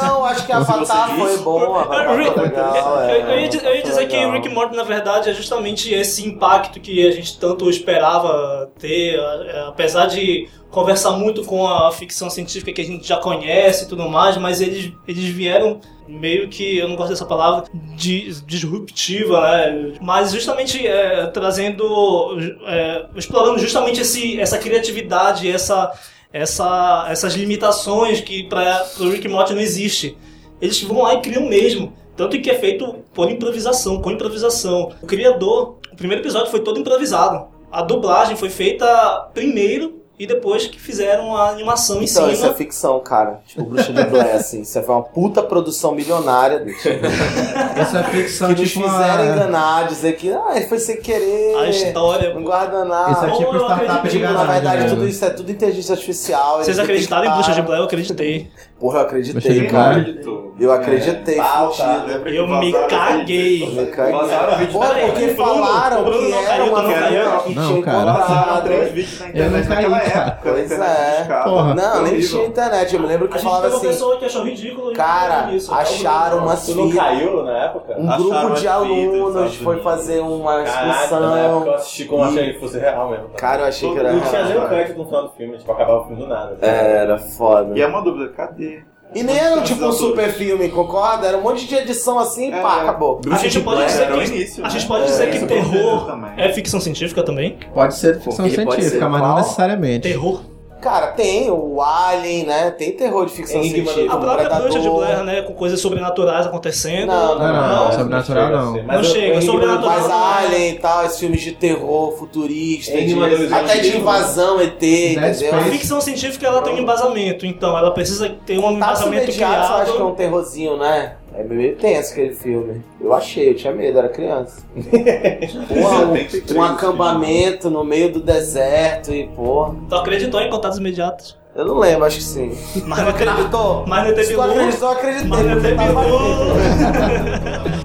[0.04, 2.76] Não, acho que a Avatar foi bom, a Avatar Rick- foi legal.
[2.76, 4.30] eu, é, eu ia, di- eu ia dizer que legal.
[4.30, 9.20] o Rick Morty, na verdade, é justamente esse impacto que a gente tanto esperava ter,
[9.68, 14.08] apesar de conversar muito com a ficção científica que a gente já conhece e tudo
[14.10, 17.64] mais, mas eles, eles vieram meio que, eu não gosto dessa palavra,
[17.96, 19.94] di- disruptiva, né?
[20.02, 25.92] Mas justamente é, trazendo, é, explorando justamente esse, essa criatividade, essa,
[26.38, 30.18] essa, essas limitações que para o Rick Morty não existe.
[30.62, 31.94] Eles vão lá e criam mesmo.
[32.16, 34.94] Tanto que é feito por improvisação, com improvisação.
[35.02, 37.48] O criador, o primeiro episódio foi todo improvisado.
[37.72, 42.32] A dublagem foi feita primeiro e depois que fizeram a animação em Então, cima.
[42.32, 43.40] isso é ficção, cara.
[43.46, 44.62] Tipo, Bruxa de Blair, assim.
[44.62, 46.60] Isso foi uma puta produção milionária.
[46.60, 46.90] bicho.
[47.78, 49.34] Essa ficção, que nos tipo, fizeram uma...
[49.36, 51.56] enganar, dizer que ah, foi sem querer.
[51.58, 52.34] A história.
[52.34, 53.12] Não guarda nada.
[53.12, 54.98] Isso é tipo Ou startup de na verdade, mesmo.
[54.98, 56.58] tudo isso é tudo inteligência artificial.
[56.64, 57.34] Vocês acreditaram em.
[57.34, 57.82] Bruxa de Blair?
[57.82, 58.50] Eu acreditei.
[58.80, 59.90] Porra, eu acreditei, cara.
[59.98, 60.48] acreditou.
[60.60, 61.84] Eu acreditei, Pauta.
[61.84, 62.08] fudido.
[62.08, 63.60] Lembra que Eu me caguei.
[63.66, 63.82] vídeo?
[63.82, 64.14] Me caguei.
[64.14, 67.40] Vazaram vídeo Porra, porque Bruno, falaram Bruno que era uma caiu.
[67.42, 68.64] que Não, tinha encontrado.
[68.64, 70.28] três vídeos na Eu internet não caí, naquela cara.
[70.28, 70.50] época.
[70.52, 71.42] Pois é.
[71.44, 71.74] Porra.
[71.76, 72.94] Não, nem tinha internet.
[72.96, 74.94] Eu me lembro A que gente falava assim, pessoa que achou ridículo.
[74.94, 75.74] cara, isso.
[75.74, 77.04] acharam umas Tu não fitas.
[77.04, 77.96] caiu na época?
[77.98, 81.66] Um grupo de fitas alunos foi fazer uma Caraca, na época excursão.
[81.68, 83.30] eu assisti como achei que fosse real mesmo.
[83.38, 84.68] Cara, eu achei que era Não tinha nem o real.
[84.70, 86.58] crédito no final do filme, tipo, acabava o filme do nada.
[86.62, 87.78] Era foda.
[87.78, 88.67] E é uma dúvida, cadê?
[89.16, 91.28] E nem era tipo um super filme, concorda?
[91.28, 92.62] Era um monte de edição assim e É.
[92.62, 93.22] pá, acabou.
[93.32, 94.74] A gente pode dizer que, início, a né?
[94.74, 96.32] gente pode É, dizer que terror também.
[96.38, 97.58] é ficção científica também.
[97.74, 100.02] Pode ser ficção científica, mas não necessariamente.
[100.10, 100.42] Terror.
[100.80, 102.70] Cara, tem o Alien, né?
[102.72, 104.14] Tem terror de ficção Enigma científica.
[104.14, 104.48] A própria.
[104.60, 105.42] Bruxa de Blair, né?
[105.42, 107.08] Com coisas sobrenaturais acontecendo.
[107.08, 108.84] Não, Não, não, Não, sobrenatural não.
[108.84, 109.92] Não eu- chega, sobrenatural.
[109.98, 110.24] Mas não.
[110.24, 115.56] Alien e tal, esses filmes de terror futurista, Enigma de- até de invasão ET, entendeu?
[115.56, 118.76] A ficção científica ela tem um embasamento, então ela precisa ter um Taços
[119.08, 120.08] embasamento Imediatos eu acho que é criado.
[120.12, 121.14] um terrorzinho, né?
[121.38, 122.82] É meio tenso aquele filme.
[123.00, 124.64] Eu achei, eu tinha medo, era criança.
[125.70, 129.76] Porra, um, um acampamento no meio do deserto e, porra.
[129.88, 131.38] Tu acreditou em contatos imediatos.
[131.56, 132.58] Eu não lembro, acho que sim.
[132.86, 133.34] Mas não acreditou.
[133.34, 133.86] Acreditou?
[133.88, 134.52] Mas não teve Se tu luz.
[134.52, 135.28] acreditou, eu acreditei.
[135.30, 137.77] Mas não porque teve luz.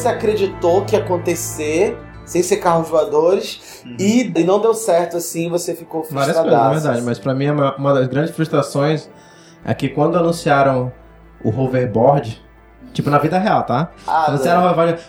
[0.00, 5.50] Você acreditou que ia acontecer sem ser carros voadores e, e não deu certo assim
[5.50, 6.48] você ficou Várias frustrado.
[6.48, 9.10] coisas, na verdade, mas pra mim uma uma das grandes frustrações
[9.64, 10.92] é que quando anunciaram
[11.44, 12.40] o hoverboard,
[12.92, 13.90] tipo na vida real, tá?
[14.06, 15.02] Ah, anunciaram o hoverboard,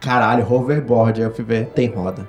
[0.00, 2.26] caralho, hoverboard, aí eu fui ver, tem roda.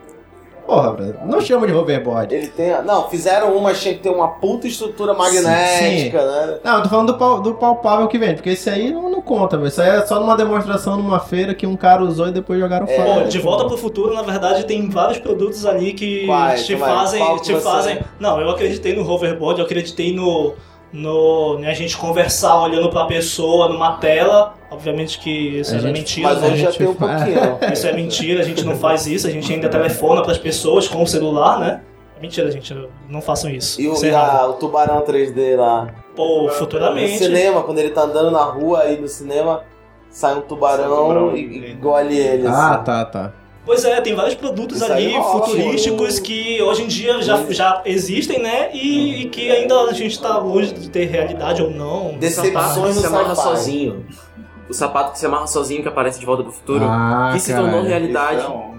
[0.65, 2.33] Porra, velho, não chama de hoverboard.
[2.33, 2.69] Ele tem.
[2.83, 6.59] Não, fizeram uma, tinha que ter uma puta estrutura magnética, né?
[6.63, 9.21] Não, eu tô falando do, pal- do palpável que vende, porque esse aí não, não
[9.21, 9.67] conta, velho.
[9.67, 12.85] Isso aí é só numa demonstração numa feira que um cara usou e depois jogaram
[12.87, 12.95] É.
[12.95, 13.21] fora.
[13.23, 16.65] Pô, de volta pro futuro, na verdade, tem vários produtos ali que Quais?
[16.65, 16.77] te é?
[16.77, 17.37] fazem.
[17.39, 17.99] Te fazem.
[18.19, 20.53] Não, eu acreditei no hoverboard, eu acreditei no.
[20.93, 24.53] No, né, a gente conversar olhando pra pessoa numa tela.
[24.69, 25.29] Obviamente que
[25.59, 26.29] isso A é gente- mentira.
[26.29, 26.47] Mas né?
[26.49, 27.57] hoje já tem um pouquinho.
[27.73, 31.01] Isso é mentira, a gente não faz isso, a gente ainda telefona pras pessoas com
[31.03, 31.81] o celular, né?
[32.17, 32.73] É Mentira, gente,
[33.09, 33.81] não façam isso.
[33.81, 35.87] E o, Isso é e a- o tubarão 3D lá.
[36.15, 37.17] Pô, No futuramente.
[37.17, 39.61] cinema, quando ele tá andando na rua aí no cinema,
[40.09, 42.47] sai um tubarão, Sai um tubarão e, e- e engole ele.
[42.47, 42.83] Ah, assim.
[42.83, 43.33] tá, tá.
[43.65, 47.81] Pois é, tem vários produtos Isso ali rola, futurísticos que hoje em dia já, já
[47.85, 48.69] existem, né?
[48.73, 52.11] E, e que ainda a gente tá longe de ter realidade ou não.
[52.15, 54.05] O Decepções que se amarra sozinho.
[54.69, 56.83] O sapato que se amarra sozinho que aparece de volta pro futuro.
[56.85, 58.41] Ah, que se tornou realidade.
[58.41, 58.73] É.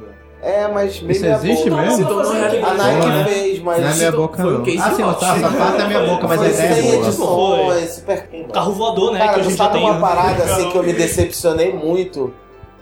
[0.44, 1.82] É, mas bem Isso existe boca.
[1.82, 2.06] mesmo?
[2.06, 3.24] A Nike né?
[3.26, 3.80] fez, mas.
[3.80, 4.64] Não é minha Isso boca, foi um não.
[4.64, 6.96] case Ah, sim, o sapato é minha boca, mas a foi ideia é boa.
[7.06, 9.20] edições, super Carro voador, né?
[9.20, 9.82] que Cara, hoje em dia sabe tem.
[9.84, 10.00] uma né?
[10.02, 12.34] parada assim que eu me decepcionei muito?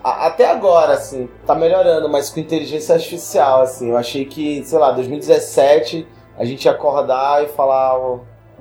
[0.03, 3.91] Até agora, assim, tá melhorando, mas com inteligência artificial, assim.
[3.91, 7.97] Eu achei que, sei lá, 2017 a gente ia acordar e falar: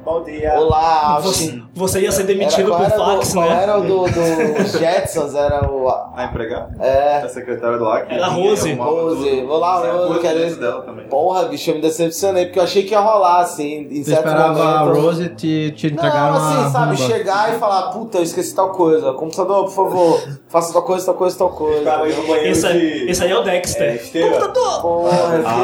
[0.04, 0.56] Bom dia.
[0.58, 1.64] Olá, Você, Austin.
[1.76, 3.64] você ia ser demitido por fax, do, qual né?
[3.64, 5.36] era o do, do Jetsons?
[5.36, 5.88] Era o.
[5.88, 6.76] A empregada?
[6.84, 7.18] É.
[7.24, 8.70] A secretária do que Era a Rose.
[8.72, 9.30] arrumava Rose.
[9.30, 9.48] tudo.
[9.48, 11.06] Vou lá, Sabe, Rose, coisa quero- desse dela também.
[11.08, 14.26] Porra, bicho, eu me decepcionei, porque eu achei que ia rolar, assim, em Você certo
[14.28, 14.80] esperava a.
[14.82, 17.08] Rose te, te entregar Não, assim, sabe, rumba.
[17.14, 19.14] chegar e falar, puta, eu esqueci tal coisa.
[19.14, 21.92] Computador, por favor, faça tal coisa, tal coisa, tal coisa.
[21.92, 23.12] Banheiro Esse, aí- de...
[23.12, 23.96] esse aí é o É, Dexter.
[23.96, 24.50] esteira.
[24.82, 25.12] Porra,
[25.46, 25.64] Ah,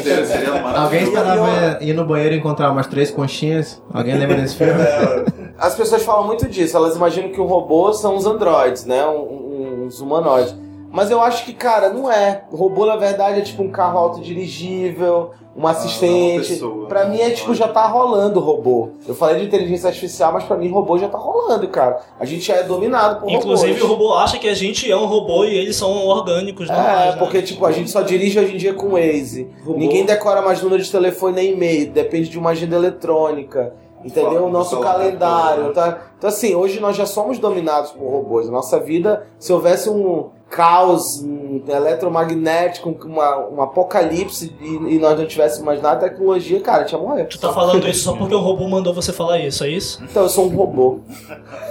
[0.00, 0.76] que-.
[0.78, 3.65] Alguém esperava ir no banheiro e encontrar umas três conchinhas?
[3.92, 4.72] Alguém lembra desse filme?
[5.58, 9.06] As pessoas falam muito disso, elas imaginam que o robô são os androids, né?
[9.06, 10.54] Um- um- uns humanoides.
[10.96, 12.44] Mas eu acho que, cara, não é.
[12.50, 16.48] O robô, na verdade, é tipo um carro autodirigível, um assistente.
[16.48, 16.86] pessoa.
[16.86, 18.88] pra mim é tipo, já tá rolando o robô.
[19.06, 22.00] Eu falei de inteligência artificial, mas pra mim robô já tá rolando, cara.
[22.18, 23.84] A gente já é dominado por Inclusive, robôs.
[23.90, 26.82] o robô acha que a gente é um robô e eles são orgânicos, não É,
[26.82, 27.18] mais, né?
[27.18, 29.50] porque tipo, a gente só dirige hoje em dia com Waze.
[29.66, 29.78] Robô.
[29.78, 33.74] Ninguém decora mais número de telefone nem e-mail, depende de uma agenda eletrônica.
[34.04, 34.44] Entendeu?
[34.46, 35.64] O nosso calendário.
[35.64, 35.98] todo, Tá?
[36.16, 38.48] Então, assim, hoje nós já somos dominados por robôs.
[38.48, 44.98] A nossa vida, se houvesse um, caos um eletromagnético, um, uma, um apocalipse e, e
[44.98, 47.24] nós não tivéssemos mais nada, a tecnologia, cara, tinha morrer.
[47.24, 50.02] Tu tá falando isso só porque o robô mandou você falar isso, é isso?
[50.02, 51.00] Então eu sou um robô.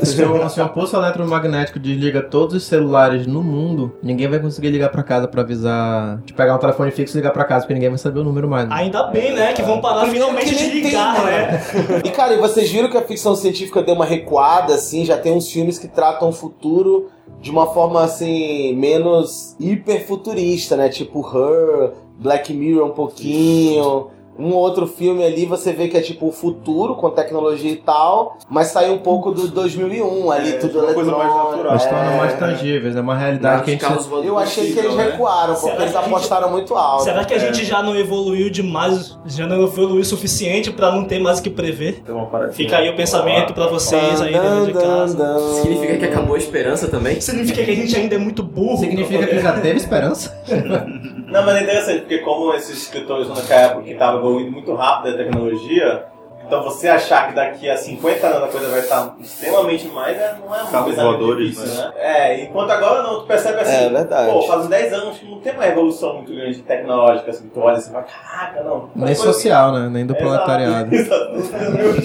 [0.03, 4.69] Se um, se um pulso eletromagnético desliga todos os celulares no mundo, ninguém vai conseguir
[4.69, 6.21] ligar pra casa pra avisar.
[6.25, 8.49] De pegar um telefone fixo e ligar pra casa, porque ninguém vai saber o número
[8.49, 8.69] mais.
[8.71, 9.53] Ainda bem, né?
[9.53, 11.51] Que vão parar finalmente de nem tem, ligar, né?
[11.51, 12.01] né?
[12.03, 15.33] E cara, e vocês viram que a ficção científica deu uma recuada, assim, já tem
[15.33, 17.09] uns filmes que tratam o futuro
[17.41, 20.89] de uma forma assim, menos hiperfuturista, né?
[20.89, 24.07] Tipo Her, Black Mirror um pouquinho.
[24.37, 28.37] Um outro filme ali você vê que é tipo o futuro com tecnologia e tal,
[28.49, 31.51] mas sai um pouco do 2001 ali, É, tudo uma coisa mais eletrônico.
[31.51, 31.73] natural.
[31.73, 32.17] Mas torna é.
[32.17, 34.25] mais tangíveis, é uma realidade que a gente.
[34.25, 35.03] Eu achei que eles né?
[35.11, 37.03] recuaram, porque Será eles que a gente- apostaram muito alto.
[37.03, 41.05] Será que a gente já não evoluiu demais, já não evoluiu o suficiente pra não
[41.05, 42.01] ter mais o que prever?
[42.05, 42.53] Tem uma paradinha.
[42.55, 45.39] Fica aí o pensamento pra vocês aí dentro de casa.
[45.61, 47.21] Significa que acabou a esperança também?
[47.21, 48.77] Significa que a gente ainda é muito burro.
[48.77, 50.35] Significa que já teve esperança?
[51.35, 55.13] Não, mas é interessante, porque como esses escritores naquela época que estavam evoluindo muito rápido
[55.13, 56.05] a tecnologia,
[56.47, 60.37] então você achar que daqui a 50 anos a coisa vai estar extremamente mais, né,
[60.39, 61.93] não é uma Carros coisa muito voadores, difícil, né?
[61.97, 64.31] É, enquanto agora não, tu percebe assim, É verdade.
[64.31, 67.59] pô, faz uns 10 anos que não tem uma evolução muito grande tecnológica, assim, tu
[67.59, 68.89] olha assim e fala, caraca, não.
[68.95, 69.89] Nem social, né?
[69.91, 70.93] Nem do proletariado.
[70.95, 71.31] Exato.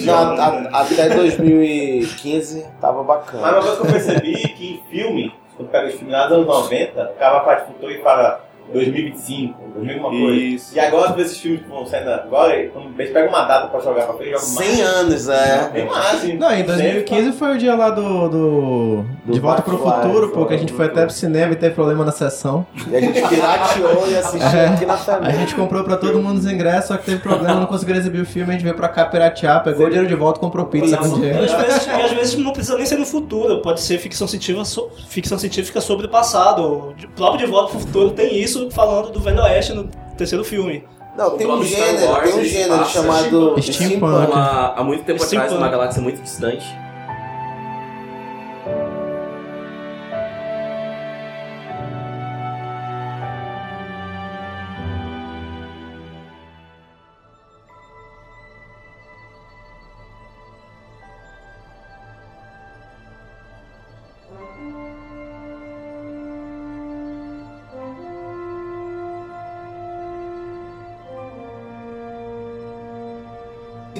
[0.05, 3.43] Não, a- a- até 2015 tava Mas bacana.
[3.51, 6.47] uma coisa que eu percebi que em filme, quando pega os filmes lá dos anos
[6.47, 8.41] 90, o cara parte do futuro e fala
[8.73, 10.41] 2025, 2000 alguma coisa.
[10.41, 10.75] Isso.
[10.75, 14.03] E agora, esses filmes que vão saindo agora, quando eles pegam uma data pra jogar
[14.05, 15.69] pra frente, jogam 100 anos, é.
[15.73, 16.37] Bem mais, assim.
[16.37, 18.29] Não, em 2015 foi o dia lá do.
[18.29, 19.05] do...
[19.25, 21.75] Do de Volta pro Futuro, pô, que a gente foi até pro cinema e teve
[21.75, 22.65] problema na sessão.
[22.89, 24.67] E a gente pirateou e assistiu É.
[24.67, 25.33] aqui na A família.
[25.35, 28.25] gente comprou pra todo mundo os ingressos, só que teve problema, não conseguiu exibir o
[28.25, 31.05] filme, a gente veio pra cá piratear, pegou o dinheiro de volta, comprou pizza com
[31.07, 31.43] E dinheiro.
[31.43, 34.65] às, vezes, e às vezes não precisa nem ser no futuro, pode ser ficção científica,
[34.65, 36.61] so- ficção científica sobre o passado.
[36.63, 40.83] O próprio De Volta pro Futuro tem isso falando do Velho Oeste no terceiro filme.
[41.17, 44.31] Não, tem um gênero, Wars, tem um gênero chamado steampunk.
[44.33, 46.65] Há muito tempo atrás, numa galáxia muito distante.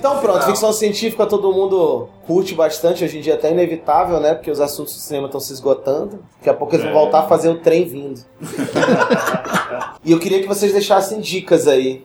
[0.02, 4.34] Então pronto, ficção científica todo mundo curte bastante, hoje em dia é até inevitável, né?
[4.34, 6.24] Porque os assuntos do cinema estão se esgotando.
[6.38, 8.20] Daqui a pouco eles vão voltar a fazer o trem vindo.
[10.04, 12.04] e eu queria que vocês deixassem dicas aí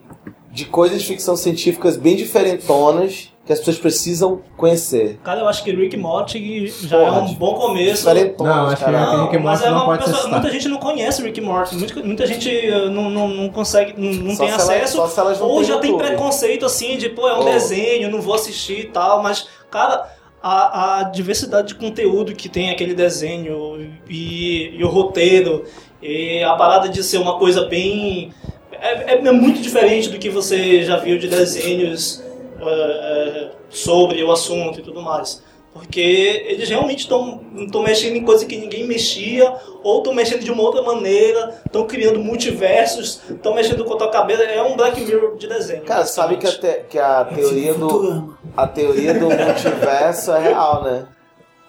[0.53, 5.21] de coisas de ficção científicas bem diferentonas que as pessoas precisam conhecer.
[5.23, 8.05] Cara, eu acho que Rick Morty já Porra, é um bom começo.
[8.39, 9.23] Não, acho que caralho.
[9.23, 11.77] Rick e mas Morty é não uma pode pessoa- muita gente não conhece Rick Morty,
[11.77, 15.21] muita, muita gente uh, não, não, não consegue, não, não Só tem acesso, só se
[15.21, 16.07] elas não ou têm já tem YouTube.
[16.09, 17.45] preconceito assim de, pô, é um Oh.
[17.45, 22.71] desenho, não vou assistir e tal, mas, cara, a, a diversidade de conteúdo que tem
[22.71, 25.65] aquele desenho e, e o roteiro,
[26.03, 28.33] e a parada de ser uma coisa bem.
[28.73, 32.23] É, é- é muito diferente do que você já viu de desenhos
[32.61, 35.43] uh, uh, sobre o assunto e tudo mais.
[35.73, 36.01] Porque
[36.47, 37.43] eles realmente estão
[37.83, 42.19] mexendo em coisa que ninguém mexia, ou estão mexendo de uma outra maneira, estão criando
[42.19, 44.43] multiversos, estão mexendo com a cabeça.
[44.45, 45.83] É um Black Mirror de desenho.
[45.83, 50.83] Cara, sabe que a, te- que a teoria do a teoria do multiverso é real,
[50.83, 51.07] né?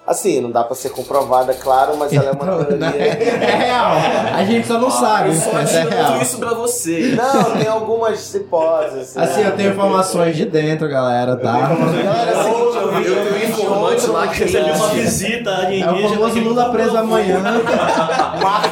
[0.08, 2.88] Assim, não dá pra ser comprovada, claro, mas ela é uma teoria.
[3.48, 3.92] É real.
[4.34, 6.22] A gente só não sabe, Eu só mas é ensino real.
[6.22, 7.18] isso pra você.
[7.18, 9.18] Não, tem algumas hipóteses.
[9.18, 11.52] Assim, eu tenho informações de dentro, galera, tá?
[11.52, 12.50] Galera, é
[13.06, 16.98] eu tenho um informante lá que Recebi uma recebeu visita É o famoso Lula preso
[16.98, 17.42] amanhã.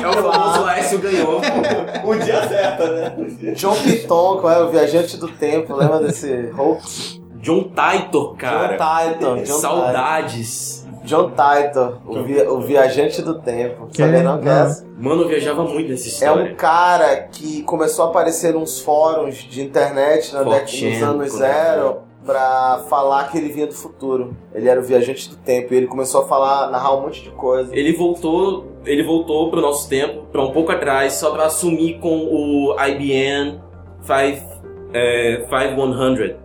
[0.02, 1.42] É o famoso Laércio ganhou.
[2.06, 3.14] O dia acerta, né?
[3.56, 4.60] John Piton, qual é?
[4.64, 7.20] O Viajante do Tempo, lembra desse hoax?
[7.42, 8.78] John Titor, cara.
[8.78, 9.44] John Titor.
[9.44, 10.75] John Saudades.
[11.06, 13.88] John Titor, o, vi- o Viajante do Tempo.
[13.88, 13.98] Que?
[14.04, 14.76] Sabia não que é?
[14.98, 16.52] Mano, eu viajava muito nessa É história.
[16.52, 21.32] um cara que começou a aparecer nos fóruns de internet na década dos 4chan, anos
[21.34, 24.36] zero pra falar que ele vinha do futuro.
[24.54, 27.30] Ele era o viajante do tempo e ele começou a falar, narrar um monte de
[27.30, 27.76] coisa.
[27.76, 32.18] Ele voltou, ele voltou pro nosso tempo, pra um pouco atrás, só pra assumir com
[32.26, 33.60] o IBM
[34.02, 36.45] 5, é, 5100.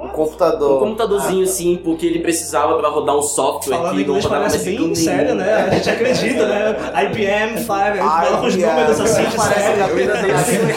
[0.00, 0.78] Um Um computador.
[0.80, 4.78] computadorzinho assim, porque ele precisava pra rodar um software Falando que não inglês parece bem
[4.80, 4.94] nenhum.
[4.94, 5.54] sério, né?
[5.54, 6.76] A gente acredita, né?
[7.04, 9.84] IBM 5, a gente fala com os IBM, números assim de parece sério.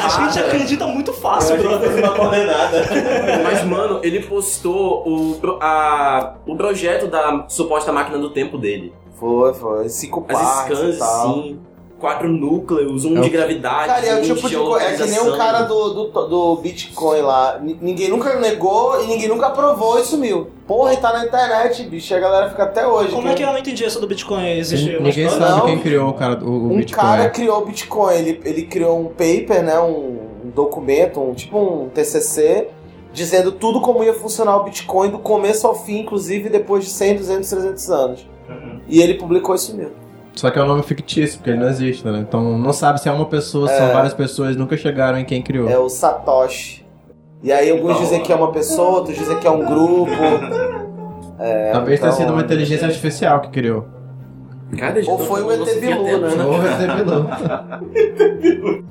[0.04, 2.00] A gente- acredita muito fácil, brother.
[2.00, 2.82] uma coordenada.
[3.44, 8.94] Mas, mano, ele postou o, a, o projeto da suposta máquina do tempo dele.
[9.20, 9.88] Foi, foi.
[9.90, 11.34] Cinco As partes scans, e tal.
[11.34, 11.60] sim.
[12.04, 14.86] Quatro núcleos, um É o- de gravidade, Cara, é um o tipo de coisa.
[14.88, 17.58] É que nem o cara do, do, do Bitcoin lá.
[17.64, 20.48] N- Ninguém nunca negou e ninguém nunca aprovou e sumiu.
[20.68, 22.14] Porra, e tá na internet, bicho.
[22.14, 23.14] E a galera fica até hoje.
[23.14, 24.50] Como é que eu não entendi essa do Bitcoin?
[24.58, 25.66] Existe Ninguém sabe Não.
[25.66, 27.02] quem criou o cara do o Um Bitcoin.
[27.02, 28.16] cara criou o Bitcoin.
[28.16, 29.80] Ele, ele criou um paper, né?
[29.80, 32.68] Um, um documento, um tipo um TCC,
[33.14, 37.16] dizendo tudo como ia funcionar o Bitcoin do começo ao fim, inclusive depois de 100,
[37.16, 38.28] 200, 300 anos.
[38.90, 40.03] E ele publicou isso mesmo.
[40.36, 42.20] Só que é um nome fictício, porque ele não existe, né?
[42.20, 45.42] Então não sabe se é uma pessoa, se são várias pessoas, nunca chegaram em quem
[45.42, 45.70] criou.
[45.70, 46.84] É o Satoshi.
[47.42, 50.12] E aí alguns dizem que é uma pessoa, outros dizem que é um grupo.
[51.72, 53.86] Talvez tenha então- sido uma inteligência artificial que criou.
[54.74, 56.44] Dia Ou foi o ET Bilu, né?
[56.44, 57.30] Ou o ET Bilu.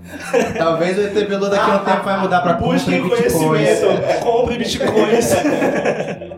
[0.56, 3.86] Talvez o ET Bilu daqui a um tempo vai mudar pra Busquem conhecimento,
[4.22, 5.34] compre bitcoins.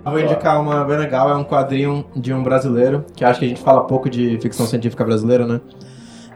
[0.05, 3.49] Vou indicar uma bem legal, é um quadrinho de um brasileiro, que acho que a
[3.49, 5.61] gente fala pouco de ficção científica brasileira, né?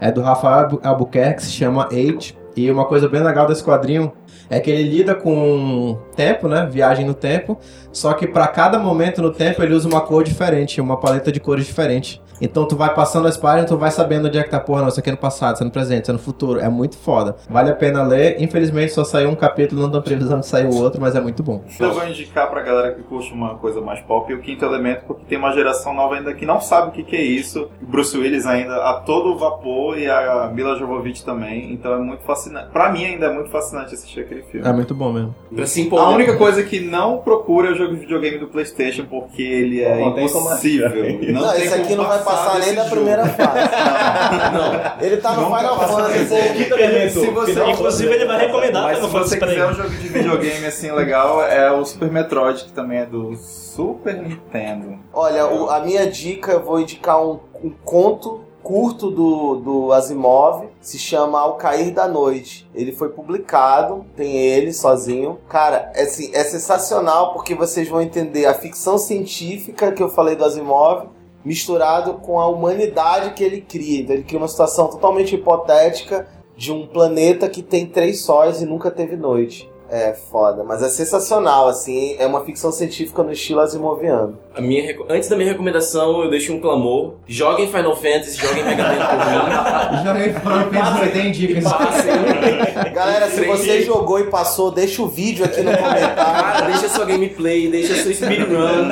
[0.00, 2.36] É do Rafael Albu- Albuquerque, se chama Eight.
[2.56, 4.10] E uma coisa bem legal desse quadrinho
[4.50, 6.66] é que ele lida com tempo, né?
[6.70, 7.56] Viagem no tempo.
[7.92, 11.38] Só que pra cada momento no tempo ele usa uma cor diferente, uma paleta de
[11.38, 12.20] cores diferente.
[12.40, 14.88] Então tu vai passando as páginas, tu vai sabendo onde é que tá, porra, não,
[14.88, 16.60] isso aqui é no passado, isso é no presente, isso é no futuro.
[16.60, 17.36] É muito foda.
[17.48, 18.40] Vale a pena ler.
[18.42, 21.42] Infelizmente só saiu um capítulo, não dá previsão de sair o outro, mas é muito
[21.42, 21.62] bom.
[21.78, 25.24] Eu vou indicar pra galera que curte uma coisa mais pop o Quinto Elemento, porque
[25.28, 27.68] tem uma geração nova ainda que não sabe o que, que é isso.
[27.82, 31.72] O Bruce Willis ainda a todo vapor e a Mila Jovovich também.
[31.72, 32.68] Então é muito fascinante.
[32.72, 34.66] Pra mim ainda é muito fascinante assistir aquele filme.
[34.66, 35.34] É muito bom mesmo.
[35.54, 36.10] Pra se A empolgar.
[36.14, 39.98] única coisa que não procura é o jogo de videogame do Playstation, porque ele é
[40.00, 40.88] Não impossível.
[41.32, 42.96] Não, tem esse aqui não vai passar nem da jogo.
[42.96, 43.58] primeira fase.
[44.98, 47.10] Não, Ele tá no Nunca Final Fantasy.
[47.10, 49.68] Se você- final- Inclusive, ele vai recomendar Mas Final se você Fantasy pra quiser um
[49.68, 49.76] ele.
[49.76, 54.98] jogo de videogame assim legal, é o Super Metroid, que também é do Super Nintendo.
[55.12, 60.66] Olha, o- a minha dica, eu vou indicar um, um conto curto do, do Asimov,
[60.80, 62.68] se chama Ao Cair da Noite.
[62.74, 65.38] Ele foi publicado, tem ele sozinho.
[65.48, 70.36] Cara, é, assim, é sensacional porque vocês vão entender a ficção científica que eu falei
[70.36, 71.06] do Asimov,
[71.48, 74.02] misturado com a humanidade que ele cria.
[74.02, 78.66] Então ele cria uma situação totalmente hipotética de um planeta que tem três sóis e
[78.66, 79.66] nunca teve noite.
[79.90, 84.38] É foda, mas é sensacional, assim, é uma ficção científica no estilo asimoviano.
[84.54, 87.14] a minha, antes da minha recomendação, eu deixo um clamor.
[87.26, 91.30] Joguem Final Fantasy, joguem Mega Man por Joguei Final Fantasy, tem mim.
[91.30, 91.64] dicas.
[92.92, 96.16] Galera, se você jogou e passou, deixa o vídeo aqui no comentário.
[96.16, 98.90] Cara, deixa sua gameplay, deixa sua speedrun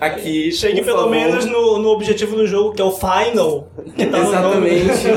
[0.00, 0.52] aqui.
[0.54, 1.10] Chegue pelo favor.
[1.10, 3.66] menos no, no objetivo do jogo, que é o Final.
[3.96, 4.18] Que tá.
[4.18, 5.08] Exatamente.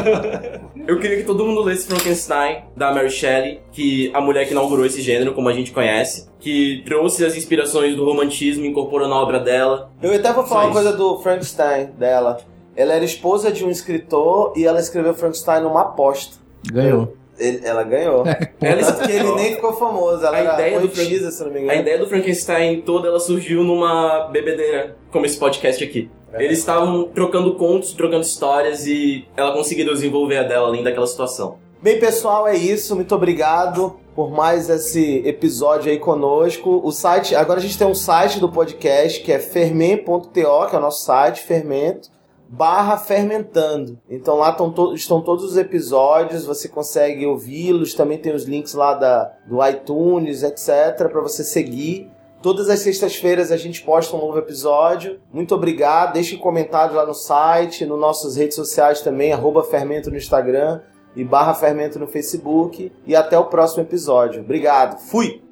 [0.85, 4.85] Eu queria que todo mundo lesse Frankenstein, da Mary Shelley, que a mulher que inaugurou
[4.85, 9.39] esse gênero, como a gente conhece, que trouxe as inspirações do romantismo, incorporou na obra
[9.39, 9.89] dela.
[10.01, 12.37] Eu até vou falar Só uma coisa do Frankenstein dela.
[12.75, 16.35] Ela era esposa de um escritor e ela escreveu Frankenstein numa aposta.
[16.69, 17.15] Ganhou.
[17.39, 18.23] Ele- ela ganhou.
[18.61, 21.51] Ela, Tanto que ele nem ficou famoso, ela A era ideia do poetisa, se não
[21.51, 21.79] me a engano.
[21.81, 26.09] ideia do Frankenstein toda, ela surgiu numa bebedeira, como esse podcast aqui.
[26.33, 31.57] Eles estavam trocando contos, trocando histórias e ela conseguiu desenvolver a dela além daquela situação.
[31.81, 32.95] Bem, pessoal, é isso.
[32.95, 36.81] Muito obrigado por mais esse episódio aí conosco.
[36.83, 40.77] O site, agora a gente tem um site do podcast que é ferment.to, que é
[40.77, 42.09] o nosso site, fermento
[42.53, 43.97] barra fermentando.
[44.07, 48.75] Então lá estão, to estão todos os episódios, você consegue ouvi-los, também tem os links
[48.75, 52.11] lá da, do iTunes, etc, para você seguir.
[52.43, 55.17] Todas as sextas-feiras a gente posta um novo episódio.
[55.31, 56.11] Muito obrigado.
[56.11, 60.81] Deixe comentário lá no site, nas nossas redes sociais também, arroba fermento no Instagram
[61.15, 62.91] e barra fermento no Facebook.
[63.07, 64.41] E até o próximo episódio.
[64.41, 64.99] Obrigado.
[64.99, 65.42] Fui!